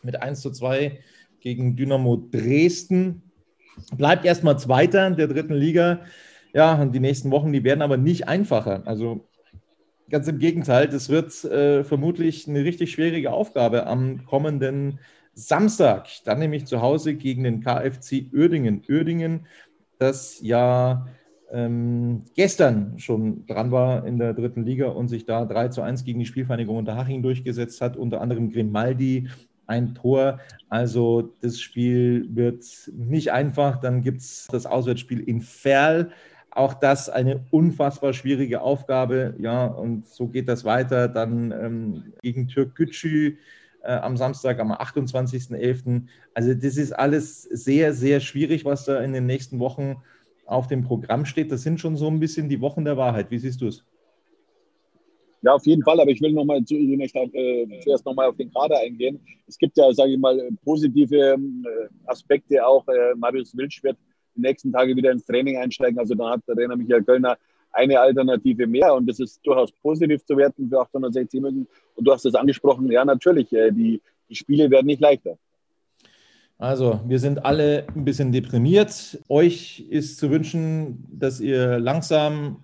mit 0.01 0.21
1 0.21 0.41
zu 0.41 0.51
2 0.51 0.99
gegen 1.39 1.75
Dynamo 1.75 2.17
Dresden. 2.31 3.21
Bleibt 3.95 4.25
erstmal 4.25 4.57
Zweiter 4.57 5.11
der 5.11 5.27
dritten 5.27 5.53
Liga. 5.53 6.01
Ja, 6.53 6.79
und 6.81 6.93
die 6.93 6.99
nächsten 6.99 7.31
Wochen, 7.31 7.53
die 7.53 7.63
werden 7.63 7.81
aber 7.81 7.97
nicht 7.97 8.27
einfacher. 8.27 8.81
Also 8.85 9.27
Ganz 10.13 10.27
im 10.27 10.37
Gegenteil, 10.37 10.87
das 10.87 11.09
wird 11.09 11.43
äh, 11.43 11.83
vermutlich 11.83 12.47
eine 12.47 12.63
richtig 12.63 12.91
schwierige 12.91 13.31
Aufgabe 13.31 13.87
am 13.87 14.23
kommenden 14.25 14.99
Samstag. 15.33 16.07
Dann 16.23 16.37
nämlich 16.37 16.67
zu 16.67 16.83
Hause 16.83 17.15
gegen 17.15 17.43
den 17.43 17.61
KFC 17.61 18.27
Uerdingen. 18.31 18.83
Uerdingen, 18.87 19.47
das 19.97 20.39
ja 20.43 21.07
ähm, 21.51 22.25
gestern 22.35 22.99
schon 22.99 23.47
dran 23.47 23.71
war 23.71 24.05
in 24.05 24.19
der 24.19 24.35
dritten 24.35 24.63
Liga 24.63 24.89
und 24.89 25.07
sich 25.07 25.25
da 25.25 25.45
3 25.45 25.69
zu 25.69 25.81
1 25.81 26.03
gegen 26.03 26.19
die 26.19 26.27
Spielvereinigung 26.27 26.77
Unterhaching 26.77 27.23
durchgesetzt 27.23 27.81
hat, 27.81 27.97
unter 27.97 28.21
anderem 28.21 28.51
Grimaldi 28.51 29.29
ein 29.65 29.95
Tor. 29.95 30.39
Also 30.69 31.33
das 31.41 31.59
Spiel 31.59 32.27
wird 32.29 32.63
nicht 32.95 33.31
einfach. 33.31 33.79
Dann 33.79 34.03
gibt 34.03 34.21
es 34.21 34.45
das 34.51 34.67
Auswärtsspiel 34.67 35.21
in 35.21 35.41
Ferl. 35.41 36.11
Auch 36.55 36.75
das 36.75 37.09
eine 37.09 37.45
unfassbar 37.49 38.13
schwierige 38.13 38.61
Aufgabe. 38.61 39.35
Ja, 39.39 39.65
und 39.65 40.07
so 40.07 40.27
geht 40.27 40.47
das 40.47 40.63
weiter. 40.63 41.07
Dann 41.07 41.51
ähm, 41.51 42.13
gegen 42.21 42.47
Türk 42.47 42.75
Gücü 42.75 43.37
äh, 43.81 43.93
am 43.93 44.17
Samstag, 44.17 44.59
am 44.59 44.71
28.11. 44.71 46.03
Also 46.35 46.53
das 46.53 46.77
ist 46.77 46.91
alles 46.91 47.41
sehr, 47.43 47.93
sehr 47.93 48.19
schwierig, 48.19 48.65
was 48.65 48.85
da 48.85 49.01
in 49.01 49.13
den 49.13 49.25
nächsten 49.25 49.59
Wochen 49.59 49.97
auf 50.45 50.67
dem 50.67 50.83
Programm 50.83 51.25
steht. 51.25 51.51
Das 51.51 51.63
sind 51.63 51.79
schon 51.79 51.95
so 51.95 52.07
ein 52.07 52.19
bisschen 52.19 52.49
die 52.49 52.61
Wochen 52.61 52.85
der 52.85 52.97
Wahrheit. 52.97 53.31
Wie 53.31 53.39
siehst 53.39 53.61
du 53.61 53.67
es? 53.67 53.83
Ja, 55.41 55.53
auf 55.55 55.65
jeden 55.65 55.83
Fall, 55.83 55.99
aber 55.99 56.11
ich 56.11 56.21
will 56.21 56.31
nochmal 56.31 56.63
zu, 56.63 56.75
äh, 56.75 57.79
zuerst 57.83 58.05
nochmal 58.05 58.29
auf 58.29 58.37
den 58.37 58.51
Kader 58.53 58.79
eingehen. 58.79 59.19
Es 59.47 59.57
gibt 59.57 59.75
ja, 59.75 59.91
sage 59.91 60.11
ich 60.11 60.19
mal, 60.19 60.49
positive 60.63 61.17
äh, 61.17 61.37
Aspekte 62.05 62.65
auch. 62.65 62.87
Äh, 62.87 63.15
Marius 63.15 63.57
Wilsch 63.57 63.83
wird 63.83 63.97
die 64.35 64.41
nächsten 64.41 64.71
Tage 64.71 64.95
wieder 64.95 65.11
ins 65.11 65.25
Training 65.25 65.57
einsteigen. 65.57 65.99
Also 65.99 66.15
da 66.15 66.31
hat 66.31 66.41
der 66.47 66.55
Trainer 66.55 66.75
Michael 66.75 67.03
Kölner 67.03 67.37
eine 67.71 67.99
Alternative 67.99 68.67
mehr 68.67 68.93
und 68.93 69.07
das 69.07 69.19
ist 69.19 69.39
durchaus 69.43 69.71
positiv 69.71 70.23
zu 70.25 70.37
werten 70.37 70.69
für 70.69 70.79
860 70.79 71.41
Minuten. 71.41 71.67
Und 71.95 72.07
du 72.07 72.11
hast 72.11 72.25
es 72.25 72.35
angesprochen, 72.35 72.91
ja 72.91 73.03
natürlich, 73.03 73.51
äh, 73.51 73.71
die, 73.71 74.01
die 74.29 74.35
Spiele 74.35 74.69
werden 74.69 74.85
nicht 74.87 75.01
leichter. 75.01 75.37
Also, 76.59 77.01
wir 77.07 77.19
sind 77.19 77.43
alle 77.43 77.87
ein 77.95 78.05
bisschen 78.05 78.31
deprimiert. 78.31 79.19
Euch 79.27 79.85
ist 79.89 80.17
zu 80.17 80.29
wünschen, 80.29 81.03
dass 81.11 81.41
ihr 81.41 81.79
langsam, 81.79 82.63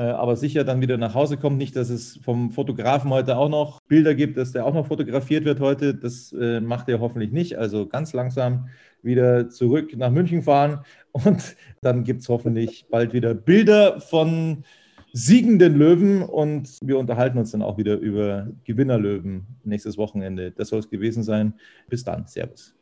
aber 0.00 0.36
sicher 0.36 0.64
dann 0.64 0.80
wieder 0.80 0.96
nach 0.96 1.14
Hause 1.14 1.36
kommt. 1.36 1.56
Nicht, 1.56 1.76
dass 1.76 1.88
es 1.88 2.18
vom 2.22 2.50
Fotografen 2.50 3.10
heute 3.10 3.36
auch 3.36 3.48
noch 3.48 3.80
Bilder 3.82 4.14
gibt, 4.14 4.36
dass 4.36 4.52
der 4.52 4.66
auch 4.66 4.74
noch 4.74 4.88
fotografiert 4.88 5.44
wird 5.44 5.60
heute. 5.60 5.94
Das 5.94 6.32
äh, 6.32 6.60
macht 6.60 6.88
er 6.88 7.00
hoffentlich 7.00 7.30
nicht. 7.32 7.58
Also 7.58 7.86
ganz 7.86 8.12
langsam 8.12 8.68
wieder 9.02 9.48
zurück 9.48 9.96
nach 9.96 10.10
München 10.10 10.42
fahren 10.42 10.80
und 11.12 11.56
dann 11.80 12.04
gibt 12.04 12.22
es 12.22 12.28
hoffentlich 12.28 12.86
bald 12.90 13.12
wieder 13.12 13.34
Bilder 13.34 14.00
von 14.00 14.64
siegenden 15.12 15.76
Löwen 15.76 16.22
und 16.22 16.76
wir 16.82 16.98
unterhalten 16.98 17.38
uns 17.38 17.52
dann 17.52 17.62
auch 17.62 17.78
wieder 17.78 17.96
über 17.96 18.48
Gewinnerlöwen 18.64 19.46
nächstes 19.62 19.96
Wochenende. 19.96 20.50
Das 20.50 20.70
soll 20.70 20.80
es 20.80 20.90
gewesen 20.90 21.22
sein. 21.22 21.54
Bis 21.88 22.02
dann. 22.02 22.26
Servus. 22.26 22.74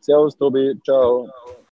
Servus, 0.00 0.36
Tobi. 0.36 0.74
Ciao. 0.84 1.22
bin 1.22 1.63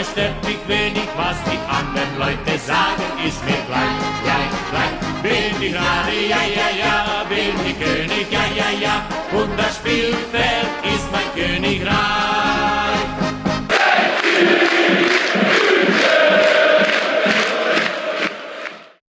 andere 0.00 0.04
stört 0.04 0.44
mich 0.44 0.58
wenig, 0.66 1.08
was 1.16 1.36
die 1.44 1.58
anderen 1.68 2.18
Leute 2.18 2.58
sagen, 2.58 3.02
ist 3.26 3.44
mir 3.44 3.60
gleich, 3.66 3.98
gleich, 4.24 4.52
gleich. 4.70 5.22
Bin 5.22 5.62
ich 5.62 5.72
gerade, 5.72 6.14
ja, 6.28 6.42
ja, 6.42 6.68
ja, 6.78 7.24
bin 7.28 7.54
ich 7.66 7.78
König, 7.78 8.26
ja, 8.30 8.44
ja, 8.56 8.70
ja, 8.80 9.04
und 9.32 9.58
das 9.58 9.76
Spielfeld 9.76 10.68
ist 10.84 11.06
mein 11.12 11.28
Königreich. 11.34 12.49